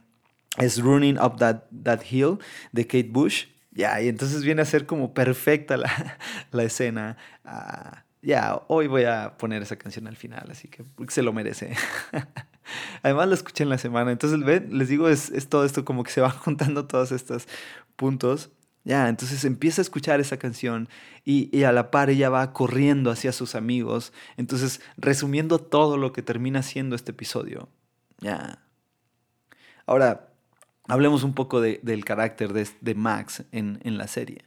es 0.58 0.80
Running 0.80 1.18
Up 1.20 1.36
That, 1.38 2.02
Hill 2.10 2.38
de 2.72 2.84
Kate 2.84 3.10
Bush. 3.12 3.46
Ya, 3.70 4.02
y 4.02 4.08
entonces 4.08 4.42
viene 4.42 4.62
a 4.62 4.64
ser 4.64 4.86
como 4.86 5.14
perfecta 5.14 5.76
la, 5.76 6.18
la 6.50 6.64
escena. 6.64 7.16
Ah, 7.44 8.02
ya, 8.22 8.62
hoy 8.68 8.86
voy 8.86 9.04
a 9.04 9.36
poner 9.38 9.62
esa 9.62 9.76
canción 9.76 10.06
al 10.06 10.16
final, 10.16 10.48
así 10.50 10.68
que 10.68 10.84
se 11.08 11.22
lo 11.22 11.32
merece. 11.32 11.74
Además 13.02 13.28
la 13.28 13.34
escuché 13.34 13.64
en 13.64 13.70
la 13.70 13.78
semana, 13.78 14.12
entonces 14.12 14.40
¿ven? 14.44 14.76
les 14.76 14.88
digo, 14.88 15.08
es, 15.08 15.30
es 15.30 15.48
todo 15.48 15.64
esto 15.64 15.84
como 15.84 16.04
que 16.04 16.10
se 16.10 16.20
van 16.20 16.30
juntando 16.38 16.86
todos 16.86 17.12
estos 17.12 17.48
puntos. 17.96 18.50
Ya, 18.82 19.08
entonces 19.08 19.44
empieza 19.44 19.82
a 19.82 19.84
escuchar 19.84 20.20
esa 20.20 20.38
canción 20.38 20.88
y, 21.24 21.54
y, 21.56 21.64
a 21.64 21.72
la 21.72 21.90
par 21.90 22.08
ella 22.08 22.30
va 22.30 22.52
corriendo 22.54 23.10
hacia 23.10 23.32
sus 23.32 23.54
amigos. 23.54 24.12
Entonces, 24.38 24.80
resumiendo 24.96 25.58
todo 25.58 25.98
lo 25.98 26.14
que 26.14 26.22
termina 26.22 26.62
siendo 26.62 26.96
este 26.96 27.10
episodio. 27.10 27.68
Ya. 28.20 28.58
Ahora, 29.84 30.30
hablemos 30.88 31.24
un 31.24 31.34
poco 31.34 31.60
de, 31.60 31.80
del 31.82 32.04
carácter 32.04 32.52
de, 32.52 32.68
de 32.80 32.94
Max 32.94 33.44
en, 33.52 33.80
en, 33.84 33.98
la 33.98 34.06
serie. 34.08 34.44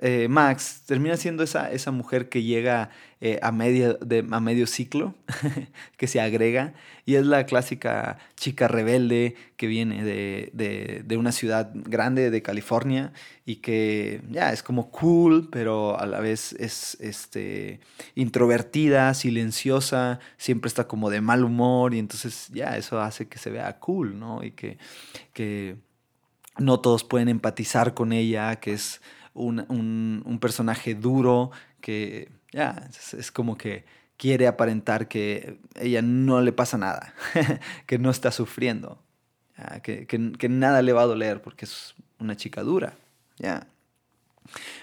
Eh, 0.00 0.26
Max 0.28 0.82
termina 0.86 1.16
siendo 1.16 1.42
esa, 1.42 1.70
esa 1.70 1.90
mujer 1.90 2.28
que 2.28 2.42
llega 2.42 2.90
eh, 3.20 3.38
a, 3.42 3.48
a 3.48 3.52
medio 3.52 4.66
ciclo, 4.66 5.14
que 5.96 6.06
se 6.06 6.20
agrega, 6.20 6.74
y 7.04 7.16
es 7.16 7.26
la 7.26 7.46
clásica 7.46 8.18
chica 8.36 8.68
rebelde 8.68 9.34
que 9.56 9.66
viene 9.66 10.04
de, 10.04 10.50
de, 10.52 11.02
de, 11.04 11.16
una 11.16 11.32
ciudad 11.32 11.70
grande 11.74 12.30
de 12.30 12.42
California 12.42 13.12
y 13.44 13.56
que 13.56 14.20
ya 14.30 14.52
es 14.52 14.62
como 14.62 14.90
cool, 14.90 15.48
pero 15.50 15.98
a 15.98 16.06
la 16.06 16.20
vez 16.20 16.52
es 16.52 16.96
este, 17.00 17.80
introvertida, 18.14 19.12
silenciosa, 19.14 20.20
siempre 20.36 20.68
está 20.68 20.86
como 20.86 21.10
de 21.10 21.20
mal 21.20 21.44
humor, 21.44 21.94
y 21.94 21.98
entonces 21.98 22.48
ya 22.52 22.76
eso 22.76 23.00
hace 23.00 23.26
que 23.26 23.38
se 23.38 23.50
vea 23.50 23.78
cool, 23.78 24.18
¿no? 24.18 24.44
Y 24.44 24.52
que, 24.52 24.78
que 25.32 25.76
no 26.58 26.80
todos 26.80 27.04
pueden 27.04 27.28
empatizar 27.28 27.94
con 27.94 28.12
ella, 28.12 28.56
que 28.56 28.72
es 28.72 29.00
un, 29.38 30.22
un, 30.24 30.38
personaje 30.38 30.94
duro 30.94 31.50
que 31.80 32.30
ya 32.52 32.88
es, 33.16 33.30
como 33.32 33.56
que 33.56 33.84
quiere 34.16 34.46
aparentar 34.46 35.08
que 35.08 35.58
ella 35.76 36.02
no 36.02 36.40
le 36.40 36.52
pasa 36.52 36.78
nada, 36.78 37.14
que 37.86 37.98
no 37.98 38.10
está 38.10 38.32
sufriendo, 38.32 39.00
que, 39.82 40.06
que, 40.06 40.48
nada 40.48 40.82
le 40.82 40.92
va 40.92 41.02
a 41.02 41.06
doler 41.06 41.40
porque 41.42 41.64
es 41.64 41.94
una 42.18 42.36
chica 42.36 42.62
dura. 42.62 42.94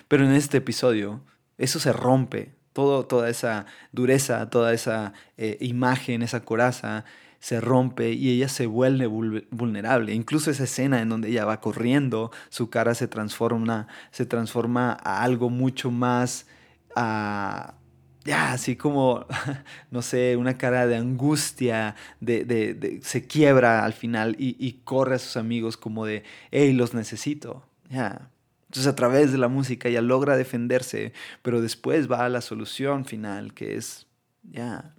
Pero 0.07 0.25
en 0.25 0.31
este 0.31 0.57
episodio 0.57 1.21
eso 1.57 1.79
se 1.79 1.93
rompe, 1.93 2.53
todo, 2.73 3.05
toda 3.05 3.29
esa 3.29 3.65
dureza, 3.91 4.49
toda 4.49 4.73
esa 4.73 5.13
eh, 5.37 5.57
imagen, 5.61 6.21
esa 6.21 6.41
coraza, 6.41 7.05
se 7.45 7.61
rompe 7.61 8.11
y 8.11 8.31
ella 8.31 8.49
se 8.49 8.65
vuelve 8.65 9.05
vulnerable. 9.05 10.15
Incluso 10.15 10.49
esa 10.49 10.63
escena 10.63 10.99
en 11.03 11.09
donde 11.09 11.29
ella 11.29 11.45
va 11.45 11.61
corriendo, 11.61 12.31
su 12.49 12.71
cara 12.71 12.95
se 12.95 13.07
transforma, 13.07 13.87
se 14.09 14.25
transforma 14.25 14.97
a 15.03 15.21
algo 15.21 15.51
mucho 15.51 15.91
más, 15.91 16.47
a, 16.95 17.75
ya, 18.23 18.51
así 18.51 18.75
como, 18.75 19.27
no 19.91 20.01
sé, 20.01 20.35
una 20.37 20.57
cara 20.57 20.87
de 20.87 20.95
angustia, 20.95 21.95
de, 22.19 22.45
de, 22.45 22.99
se 23.03 23.27
quiebra 23.27 23.85
al 23.85 23.93
final 23.93 24.35
y, 24.39 24.55
y, 24.57 24.81
corre 24.83 25.13
a 25.13 25.19
sus 25.19 25.37
amigos 25.37 25.77
como 25.77 26.07
de, 26.07 26.23
hey, 26.49 26.73
los 26.73 26.95
necesito. 26.95 27.63
Ya. 27.89 28.31
Entonces 28.69 28.87
a 28.87 28.95
través 28.95 29.31
de 29.31 29.37
la 29.37 29.49
música 29.49 29.87
ella 29.87 30.01
logra 30.01 30.35
defenderse, 30.35 31.13
pero 31.43 31.61
después 31.61 32.11
va 32.11 32.25
a 32.25 32.29
la 32.29 32.41
solución 32.41 33.05
final, 33.05 33.53
que 33.53 33.75
es, 33.75 34.07
ya, 34.41 34.95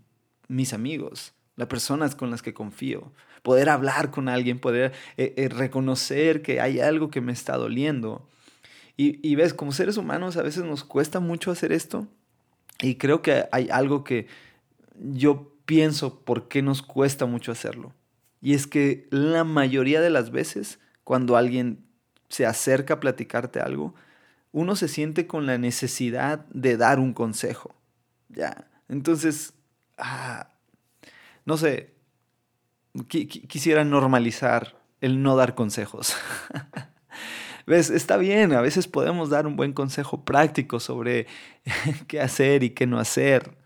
mis 0.47 0.73
amigos 0.73 1.33
las 1.57 1.69
personas 1.69 2.14
con 2.14 2.31
las 2.31 2.42
que 2.42 2.55
confío, 2.55 3.12
poder 3.42 3.69
hablar 3.69 4.11
con 4.11 4.29
alguien, 4.29 4.59
poder 4.59 4.92
eh, 5.16 5.35
eh, 5.37 5.49
reconocer 5.49 6.42
que 6.42 6.61
hay 6.61 6.81
algo 6.81 7.11
que 7.11 7.21
me 7.21 7.33
está 7.33 7.57
doliendo. 7.57 8.29
Y, 8.97 9.27
y, 9.27 9.35
ves, 9.35 9.53
como 9.53 9.73
seres 9.73 9.97
humanos 9.97 10.37
a 10.37 10.42
veces 10.42 10.64
nos 10.64 10.85
cuesta 10.85 11.21
mucho 11.21 11.51
hacer 11.51 11.73
esto 11.73 12.09
y 12.81 12.97
creo 12.97 13.23
que 13.23 13.47
hay 13.53 13.69
algo 13.71 14.05
que 14.05 14.27
yo 14.99 15.53
pienso 15.64 16.21
por 16.21 16.49
qué 16.49 16.62
nos 16.62 16.83
cuesta 16.83 17.27
mucho 17.27 17.53
hacerlo. 17.53 17.92
Y 18.40 18.55
es 18.55 18.66
que 18.66 19.07
la 19.11 19.45
mayoría 19.45 20.01
de 20.01 20.11
las 20.11 20.31
veces 20.31 20.79
cuando 21.05 21.37
alguien 21.37 21.85
se 22.29 22.47
acerca 22.47 22.95
a 22.95 23.01
platicarte 23.01 23.61
algo, 23.61 23.95
uno 24.53 24.77
se 24.77 24.88
siente 24.88 25.27
con 25.27 25.47
la 25.47 25.59
necesidad 25.59 26.47
de 26.47 26.77
dar 26.77 26.99
un 26.99 27.12
consejo. 27.12 27.75
Ya. 28.29 28.69
Entonces, 28.88 29.55
ah, 29.99 30.51
no 31.47 31.57
sé, 31.57 31.95
quisiera 33.09 33.85
normalizar 33.85 34.79
el 35.01 35.23
no 35.23 35.37
dar 35.37 35.55
consejos. 35.55 36.15
¿Ves? 37.67 37.91
Está 37.91 38.17
bien, 38.17 38.53
a 38.53 38.61
veces 38.61 38.87
podemos 38.87 39.31
dar 39.31 39.47
un 39.47 39.57
buen 39.57 39.73
consejo 39.73 40.25
práctico 40.25 40.79
sobre 40.81 41.27
qué 42.09 42.21
hacer 42.21 42.63
y 42.63 42.71
qué 42.71 42.87
no 42.87 42.99
hacer. 42.99 43.57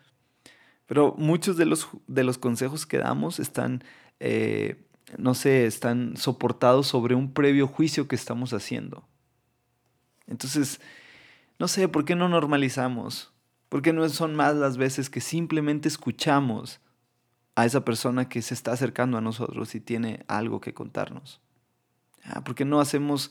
Pero 0.87 1.15
muchos 1.19 1.57
de 1.57 1.67
los, 1.67 1.89
de 2.07 2.25
los 2.25 2.39
consejos 2.39 2.87
que 2.87 2.99
damos 2.99 3.39
están, 3.39 3.85
eh, 4.19 4.87
no 5.19 5.35
sé, 5.35 5.67
están 5.67 6.17
soportados 6.17 6.87
sobre 6.87 7.15
un 7.15 7.33
previo 7.33 7.67
juicio 7.67 8.09
que 8.09 8.17
estamos 8.17 8.53
haciendo. 8.53 9.07
Entonces, 10.27 10.81
no 11.59 11.69
sé, 11.69 11.89
¿por 11.89 12.05
qué 12.05 12.15
no 12.15 12.29
normalizamos? 12.29 13.33
¿Por 13.69 13.83
qué 13.83 13.93
no 13.93 14.09
son 14.09 14.35
más 14.35 14.57
las 14.57 14.77
veces 14.77 15.11
que 15.11 15.21
simplemente 15.21 15.89
escuchamos? 15.89 16.81
A 17.61 17.67
esa 17.67 17.85
persona 17.85 18.29
que 18.29 18.41
se 18.41 18.55
está 18.55 18.73
acercando 18.73 19.19
a 19.19 19.21
nosotros 19.21 19.75
y 19.75 19.81
tiene 19.81 20.25
algo 20.29 20.61
que 20.61 20.73
contarnos. 20.73 21.41
Ah, 22.25 22.43
¿Por 22.43 22.55
qué 22.55 22.65
no 22.65 22.81
hacemos, 22.81 23.31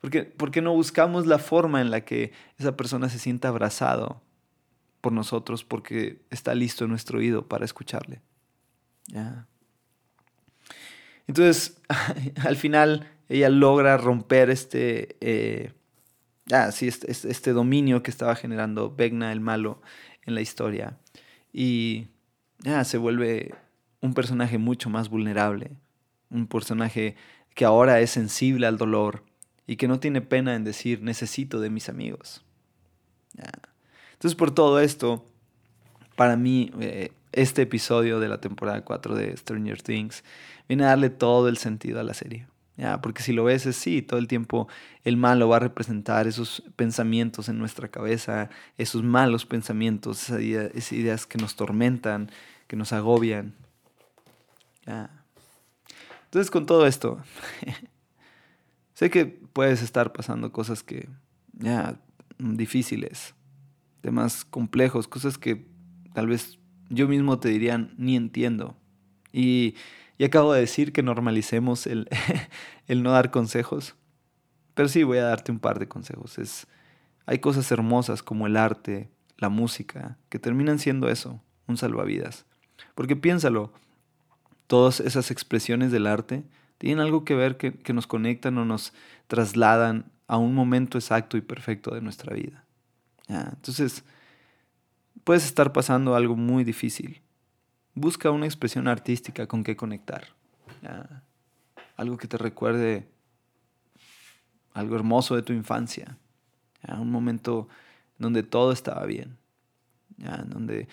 por 0.00 0.50
qué, 0.50 0.62
no 0.62 0.72
buscamos 0.72 1.26
la 1.26 1.38
forma 1.38 1.80
en 1.80 1.90
la 1.90 2.04
que 2.04 2.32
esa 2.58 2.76
persona 2.76 3.08
se 3.08 3.20
sienta 3.20 3.48
abrazado 3.48 4.20
por 5.00 5.12
nosotros 5.12 5.62
porque 5.62 6.22
está 6.30 6.54
listo 6.54 6.88
nuestro 6.88 7.18
oído 7.18 7.46
para 7.46 7.64
escucharle? 7.64 8.20
Entonces, 11.28 11.80
al 12.44 12.56
final, 12.56 13.08
ella 13.28 13.48
logra 13.48 13.96
romper 13.96 14.50
este, 14.50 15.16
eh, 15.20 15.72
este, 16.50 17.10
este, 17.10 17.30
este, 17.30 17.52
dominio 17.52 18.02
que 18.02 18.10
estaba 18.10 18.34
generando 18.34 18.92
Vegna 18.94 19.30
el 19.30 19.40
malo 19.40 19.80
en 20.22 20.34
la 20.34 20.40
historia. 20.40 20.98
Y 21.52 22.08
ya 22.60 22.84
se 22.84 22.98
vuelve 22.98 23.54
un 24.00 24.14
personaje 24.14 24.58
mucho 24.58 24.90
más 24.90 25.08
vulnerable, 25.08 25.72
un 26.30 26.46
personaje 26.46 27.16
que 27.54 27.64
ahora 27.64 28.00
es 28.00 28.10
sensible 28.10 28.66
al 28.66 28.78
dolor 28.78 29.24
y 29.66 29.76
que 29.76 29.88
no 29.88 30.00
tiene 30.00 30.20
pena 30.20 30.54
en 30.54 30.64
decir 30.64 31.02
necesito 31.02 31.60
de 31.60 31.70
mis 31.70 31.88
amigos. 31.88 32.44
Entonces 34.12 34.36
por 34.36 34.50
todo 34.50 34.80
esto, 34.80 35.24
para 36.16 36.36
mí 36.36 36.70
eh, 36.80 37.12
este 37.32 37.62
episodio 37.62 38.20
de 38.20 38.28
la 38.28 38.40
temporada 38.40 38.84
4 38.84 39.14
de 39.14 39.36
Stranger 39.36 39.82
Things 39.82 40.24
viene 40.68 40.84
a 40.84 40.88
darle 40.88 41.10
todo 41.10 41.48
el 41.48 41.56
sentido 41.56 42.00
a 42.00 42.02
la 42.02 42.14
serie. 42.14 42.46
Porque 43.02 43.22
si 43.22 43.32
lo 43.32 43.42
ves 43.42 43.66
es 43.66 43.74
sí, 43.76 44.02
todo 44.02 44.20
el 44.20 44.28
tiempo 44.28 44.68
el 45.02 45.16
malo 45.16 45.48
va 45.48 45.56
a 45.56 45.60
representar 45.60 46.28
esos 46.28 46.62
pensamientos 46.76 47.48
en 47.48 47.58
nuestra 47.58 47.88
cabeza, 47.88 48.50
esos 48.76 49.02
malos 49.02 49.46
pensamientos, 49.46 50.30
esas 50.30 50.92
ideas 50.92 51.26
que 51.26 51.38
nos 51.38 51.56
tormentan, 51.56 52.30
que 52.68 52.76
nos 52.76 52.92
agobian. 52.92 53.54
Entonces 56.24 56.50
con 56.50 56.66
todo 56.66 56.86
esto, 56.86 57.18
sé 58.94 59.10
que 59.10 59.26
puedes 59.26 59.82
estar 59.82 60.12
pasando 60.12 60.52
cosas 60.52 60.82
que, 60.82 61.08
ya, 61.52 62.00
difíciles, 62.38 63.34
temas 64.00 64.44
complejos, 64.44 65.08
cosas 65.08 65.38
que 65.38 65.66
tal 66.14 66.26
vez 66.26 66.58
yo 66.88 67.08
mismo 67.08 67.38
te 67.38 67.48
diría 67.48 67.78
ni 67.96 68.16
entiendo. 68.16 68.76
Y, 69.32 69.74
y 70.16 70.24
acabo 70.24 70.52
de 70.52 70.60
decir 70.60 70.92
que 70.92 71.02
normalicemos 71.02 71.86
el, 71.86 72.08
el 72.86 73.02
no 73.02 73.12
dar 73.12 73.30
consejos, 73.30 73.94
pero 74.74 74.88
sí 74.88 75.02
voy 75.02 75.18
a 75.18 75.24
darte 75.24 75.52
un 75.52 75.58
par 75.58 75.78
de 75.78 75.88
consejos. 75.88 76.38
Es, 76.38 76.66
hay 77.26 77.38
cosas 77.40 77.70
hermosas 77.72 78.22
como 78.22 78.46
el 78.46 78.56
arte, 78.56 79.10
la 79.36 79.48
música, 79.48 80.18
que 80.28 80.38
terminan 80.38 80.78
siendo 80.78 81.08
eso, 81.08 81.42
un 81.66 81.76
salvavidas. 81.76 82.46
Porque 82.94 83.16
piénsalo, 83.16 83.72
todas 84.68 85.00
esas 85.00 85.32
expresiones 85.32 85.90
del 85.90 86.06
arte 86.06 86.44
tienen 86.76 87.00
algo 87.00 87.24
que 87.24 87.34
ver 87.34 87.56
que, 87.56 87.92
nos 87.92 88.06
conectan 88.06 88.56
o 88.58 88.64
nos 88.64 88.92
trasladan 89.26 90.12
a 90.28 90.36
un 90.36 90.54
momento 90.54 90.96
exacto 90.96 91.36
y 91.36 91.40
perfecto 91.40 91.92
de 91.92 92.00
nuestra 92.00 92.34
vida. 92.34 92.64
Entonces, 93.26 94.04
puedes 95.24 95.44
estar 95.44 95.72
pasando 95.72 96.14
algo 96.14 96.36
muy 96.36 96.62
difícil. 96.62 97.20
Busca 97.94 98.30
una 98.30 98.46
expresión 98.46 98.86
artística 98.86 99.48
con 99.48 99.64
que 99.64 99.76
conectar. 99.76 100.28
algo 101.96 102.16
que 102.16 102.28
te 102.28 102.38
recuerde 102.38 103.08
algo 104.74 104.94
hermoso 104.94 105.34
de 105.34 105.42
tu 105.42 105.52
infancia, 105.52 106.16
un 106.86 107.10
momento 107.10 107.68
donde 108.18 108.44
todo 108.44 108.70
estaba 108.70 109.04
bien, 109.06 109.36
donde, 110.46 110.86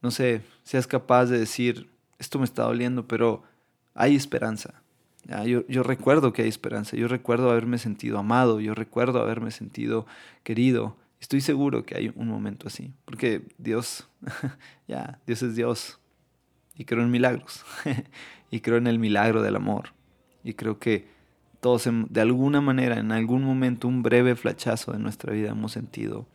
no 0.00 0.10
sé, 0.10 0.42
seas 0.62 0.86
capaz 0.86 1.26
de 1.26 1.38
decir, 1.38 1.90
esto 2.18 2.38
me 2.38 2.44
está 2.44 2.64
doliendo, 2.64 3.06
pero 3.06 3.42
hay 3.94 4.16
esperanza. 4.16 4.82
Yo, 5.46 5.66
yo, 5.66 5.82
recuerdo 5.82 6.32
que 6.32 6.42
hay 6.42 6.48
esperanza, 6.48 6.96
yo 6.96 7.06
recuerdo 7.06 7.50
haberme 7.50 7.76
sentido 7.76 8.18
amado, 8.18 8.60
yo 8.60 8.74
recuerdo 8.74 9.20
haberme 9.20 9.50
sentido 9.50 10.06
querido. 10.42 10.96
Estoy 11.20 11.42
seguro 11.42 11.84
que 11.84 11.96
hay 11.96 12.12
un 12.14 12.28
momento 12.28 12.68
así, 12.68 12.94
porque 13.04 13.42
Dios, 13.58 14.08
ya, 14.88 15.20
Dios 15.26 15.42
es 15.42 15.54
Dios. 15.54 16.00
Y 16.74 16.84
creo 16.84 17.02
en 17.02 17.10
milagros, 17.10 17.64
y 18.50 18.60
creo 18.60 18.78
en 18.78 18.86
el 18.86 18.98
milagro 18.98 19.42
del 19.42 19.56
amor. 19.56 19.92
Y 20.44 20.54
creo 20.54 20.78
que 20.78 21.08
todos 21.60 21.88
de 22.08 22.20
alguna 22.20 22.60
manera, 22.60 22.98
en 22.98 23.12
algún 23.12 23.42
momento, 23.42 23.88
un 23.88 24.02
breve 24.02 24.36
flachazo 24.36 24.92
de 24.92 24.98
nuestra 24.98 25.32
vida 25.32 25.50
hemos 25.50 25.72
sentido 25.72 26.26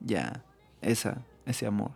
ya 0.00 0.44
esa, 0.82 1.22
ese 1.46 1.66
amor. 1.66 1.92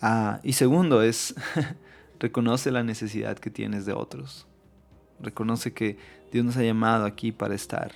Ah, 0.00 0.40
y 0.42 0.54
segundo 0.54 1.02
es, 1.02 1.34
reconoce 2.20 2.70
la 2.70 2.82
necesidad 2.82 3.38
que 3.38 3.50
tienes 3.50 3.86
de 3.86 3.92
otros. 3.92 4.46
Reconoce 5.20 5.72
que 5.72 5.98
Dios 6.32 6.44
nos 6.44 6.56
ha 6.56 6.62
llamado 6.62 7.04
aquí 7.04 7.32
para 7.32 7.54
estar 7.54 7.92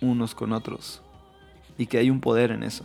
unos 0.00 0.34
con 0.34 0.52
otros 0.52 1.02
y 1.76 1.86
que 1.86 1.98
hay 1.98 2.10
un 2.10 2.20
poder 2.20 2.50
en 2.50 2.62
eso. 2.62 2.84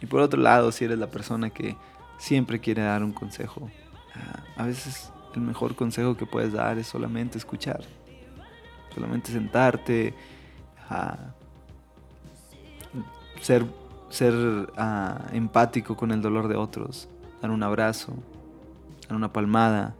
Y 0.00 0.06
por 0.06 0.20
otro 0.20 0.40
lado, 0.40 0.72
si 0.72 0.84
eres 0.84 0.98
la 0.98 1.10
persona 1.10 1.50
que 1.50 1.76
siempre 2.18 2.58
quiere 2.58 2.82
dar 2.82 3.04
un 3.04 3.12
consejo, 3.12 3.70
ah, 4.14 4.42
a 4.56 4.66
veces 4.66 5.12
el 5.34 5.42
mejor 5.42 5.74
consejo 5.74 6.16
que 6.16 6.26
puedes 6.26 6.52
dar 6.52 6.78
es 6.78 6.86
solamente 6.88 7.38
escuchar. 7.38 7.82
Solamente 8.94 9.32
sentarte, 9.32 10.14
ser, 13.40 13.64
ser 14.12 14.70
ah, 14.76 15.26
empático 15.32 15.96
con 15.96 16.12
el 16.12 16.20
dolor 16.20 16.46
de 16.46 16.56
otros, 16.56 17.08
dar 17.40 17.50
un 17.50 17.62
abrazo, 17.62 18.12
dar 19.08 19.16
una 19.16 19.32
palmada, 19.32 19.94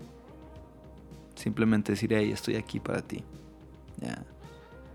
simplemente 1.35 1.93
decir, 1.93 2.13
hey, 2.13 2.31
estoy 2.31 2.57
aquí 2.57 2.79
para 2.79 3.01
ti. 3.01 3.25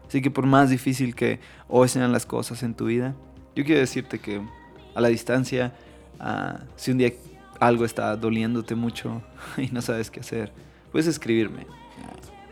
Así 0.07 0.21
que 0.21 0.29
por 0.29 0.45
más 0.45 0.69
difícil 0.69 1.15
que 1.15 1.39
hoy 1.67 1.89
sean 1.89 2.11
las 2.11 2.25
cosas 2.25 2.61
en 2.61 2.75
tu 2.75 2.85
vida, 2.85 3.15
yo 3.55 3.65
quiero 3.65 3.81
decirte 3.81 4.19
que 4.19 4.41
a 4.93 5.01
la 5.01 5.07
distancia, 5.07 5.73
ah, 6.19 6.59
si 6.75 6.91
un 6.91 6.99
día 6.99 7.11
algo 7.59 7.85
está 7.85 8.15
doliéndote 8.15 8.75
mucho 8.75 9.23
y 9.57 9.67
no 9.67 9.81
sabes 9.81 10.11
qué 10.11 10.19
hacer, 10.19 10.53
puedes 10.91 11.07
escribirme. 11.07 11.65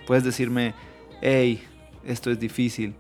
Puedes 0.07 0.23
decirme, 0.23 0.73
hey, 1.21 1.63
esto 2.03 2.31
es 2.31 2.39
difícil. 2.39 2.95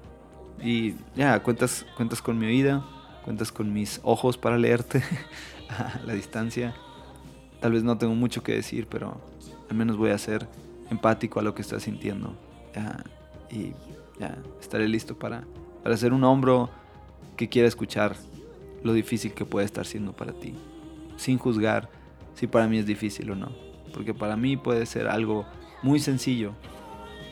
Y 0.63 0.93
ya, 1.15 1.41
cuentas, 1.41 1.85
cuentas 1.97 2.21
con 2.21 2.37
mi 2.37 2.45
oída, 2.45 2.85
cuentas 3.25 3.51
con 3.51 3.73
mis 3.73 3.99
ojos 4.03 4.37
para 4.37 4.57
leerte 4.57 5.03
a 5.69 5.99
la 6.05 6.13
distancia. 6.13 6.75
Tal 7.59 7.71
vez 7.71 7.83
no 7.83 7.97
tengo 7.97 8.13
mucho 8.13 8.43
que 8.43 8.53
decir, 8.53 8.87
pero 8.87 9.19
al 9.67 9.75
menos 9.75 9.97
voy 9.97 10.11
a 10.11 10.17
ser 10.19 10.47
empático 10.91 11.39
a 11.39 11.43
lo 11.43 11.55
que 11.55 11.63
estás 11.63 11.83
sintiendo. 11.83 12.37
y 13.49 13.73
ya, 14.19 14.37
estaré 14.61 14.87
listo 14.87 15.17
para, 15.17 15.43
para 15.83 15.97
ser 15.97 16.13
un 16.13 16.23
hombro 16.23 16.69
que 17.35 17.49
quiera 17.49 17.67
escuchar 17.67 18.15
lo 18.83 18.93
difícil 18.93 19.33
que 19.33 19.43
puede 19.43 19.65
estar 19.65 19.87
siendo 19.87 20.13
para 20.13 20.31
ti 20.31 20.53
sin 21.17 21.37
juzgar 21.37 21.89
si 22.35 22.47
para 22.47 22.67
mí 22.67 22.77
es 22.77 22.85
difícil 22.85 23.31
o 23.31 23.35
no. 23.35 23.49
Porque 23.93 24.13
para 24.13 24.35
mí 24.35 24.57
puede 24.57 24.85
ser 24.85 25.07
algo 25.07 25.45
muy 25.81 25.99
sencillo, 25.99 26.53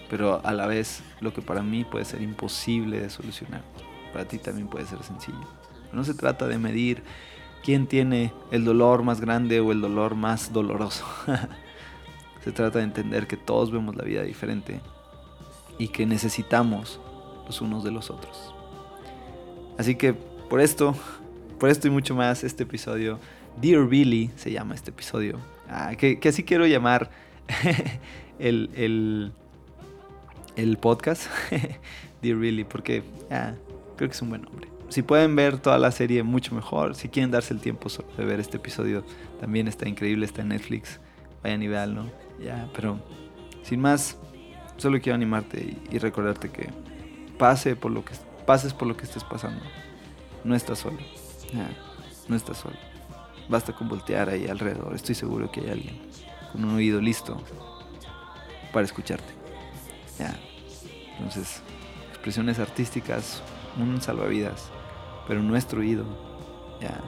pero 0.09 0.41
a 0.45 0.53
la 0.53 0.65
vez 0.65 1.03
lo 1.19 1.33
que 1.33 1.41
para 1.41 1.61
mí 1.61 1.83
puede 1.83 2.05
ser 2.05 2.21
imposible 2.21 2.99
de 2.99 3.09
solucionar, 3.09 3.63
para 4.11 4.25
ti 4.25 4.37
también 4.37 4.67
puede 4.67 4.85
ser 4.85 5.03
sencillo. 5.03 5.47
No 5.93 6.03
se 6.03 6.13
trata 6.13 6.47
de 6.47 6.57
medir 6.57 7.03
quién 7.63 7.87
tiene 7.87 8.33
el 8.51 8.65
dolor 8.65 9.03
más 9.03 9.21
grande 9.21 9.59
o 9.59 9.71
el 9.71 9.81
dolor 9.81 10.15
más 10.15 10.51
doloroso. 10.51 11.05
se 12.43 12.51
trata 12.51 12.79
de 12.79 12.85
entender 12.85 13.27
que 13.27 13.37
todos 13.37 13.71
vemos 13.71 13.95
la 13.95 14.03
vida 14.03 14.23
diferente 14.23 14.81
y 15.77 15.87
que 15.87 16.05
necesitamos 16.05 16.99
los 17.45 17.61
unos 17.61 17.83
de 17.83 17.91
los 17.91 18.09
otros. 18.09 18.53
Así 19.77 19.95
que 19.95 20.13
por 20.13 20.59
esto, 20.61 20.95
por 21.59 21.69
esto 21.69 21.87
y 21.87 21.91
mucho 21.91 22.15
más, 22.15 22.43
este 22.43 22.63
episodio 22.63 23.19
Dear 23.61 23.87
Billy 23.87 24.31
se 24.35 24.51
llama 24.51 24.75
este 24.75 24.91
episodio. 24.91 25.39
Ah, 25.69 25.93
que, 25.95 26.19
así 26.27 26.43
quiero 26.43 26.67
llamar 26.67 27.09
el, 28.39 29.31
el, 30.55 30.77
podcast. 30.77 31.27
Dear 32.21 32.37
Billy, 32.37 32.63
porque 32.63 33.03
ah, 33.31 33.53
creo 33.95 34.09
que 34.09 34.15
es 34.15 34.21
un 34.21 34.29
buen 34.29 34.41
nombre. 34.41 34.72
Si 34.93 35.01
pueden 35.01 35.35
ver 35.35 35.57
toda 35.57 35.79
la 35.79 35.89
serie, 35.89 36.21
mucho 36.21 36.53
mejor. 36.53 36.93
Si 36.93 37.09
quieren 37.09 37.31
darse 37.31 37.51
el 37.51 37.59
tiempo 37.59 37.89
de 38.15 38.25
ver 38.25 38.39
este 38.39 38.57
episodio, 38.57 39.03
también 39.39 39.67
está 39.67 39.89
increíble, 39.89 40.23
está 40.23 40.43
en 40.43 40.49
Netflix. 40.49 40.99
Vayan 41.41 41.63
y 41.63 41.67
veanlo. 41.67 42.11
Ya, 42.39 42.69
pero 42.75 42.99
sin 43.63 43.79
más, 43.79 44.19
solo 44.77 45.01
quiero 45.01 45.15
animarte 45.15 45.79
y, 45.89 45.97
recordarte 45.97 46.49
que 46.51 46.69
pase 47.39 47.75
por 47.75 47.91
lo 47.91 48.05
que 48.05 48.13
pases 48.45 48.71
por 48.75 48.87
lo 48.87 48.95
que 48.95 49.05
estés 49.05 49.23
pasando. 49.23 49.65
No 50.43 50.53
estás 50.53 50.77
solo. 50.77 50.99
no 52.27 52.35
estás 52.35 52.57
solo. 52.57 52.75
Basta 53.49 53.73
con 53.73 53.89
voltear 53.89 54.29
ahí 54.29 54.45
alrededor. 54.45 54.93
Estoy 54.93 55.15
seguro 55.15 55.51
que 55.51 55.61
hay 55.61 55.69
alguien 55.71 55.99
con 56.51 56.65
un 56.65 56.75
oído 56.75 57.01
listo 57.01 57.41
para 58.71 58.85
escucharte. 58.85 59.33
Ya. 60.19 60.39
Entonces, 61.17 61.63
expresiones 62.11 62.59
artísticas, 62.59 63.41
un 63.79 63.99
salvavidas, 63.99 64.69
pero 65.27 65.41
nuestro 65.41 65.79
oído 65.81 66.05
ya 66.81 67.01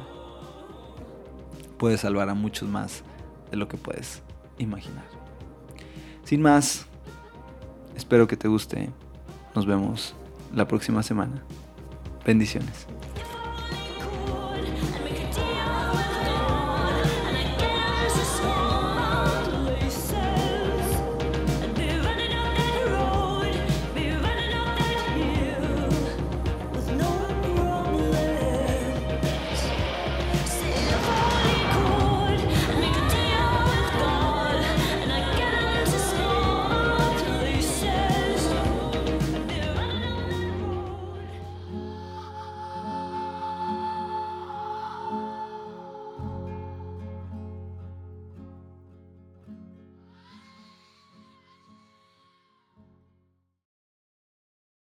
puede 1.78 1.98
salvar 1.98 2.30
a 2.30 2.34
muchos 2.34 2.70
más 2.70 3.04
de 3.52 3.58
lo 3.58 3.68
que 3.68 3.78
puedes 3.78 4.22
imaginar. 4.58 5.06
Sin 6.24 6.42
más, 6.42 6.86
espero 7.96 8.28
que 8.28 8.38
te 8.38 8.48
guste. 8.48 8.90
Nos 9.54 9.66
vemos 9.66 10.16
la 10.54 10.68
próxima 10.68 11.04
semana. 11.04 11.44
Bendiciones. 12.26 12.88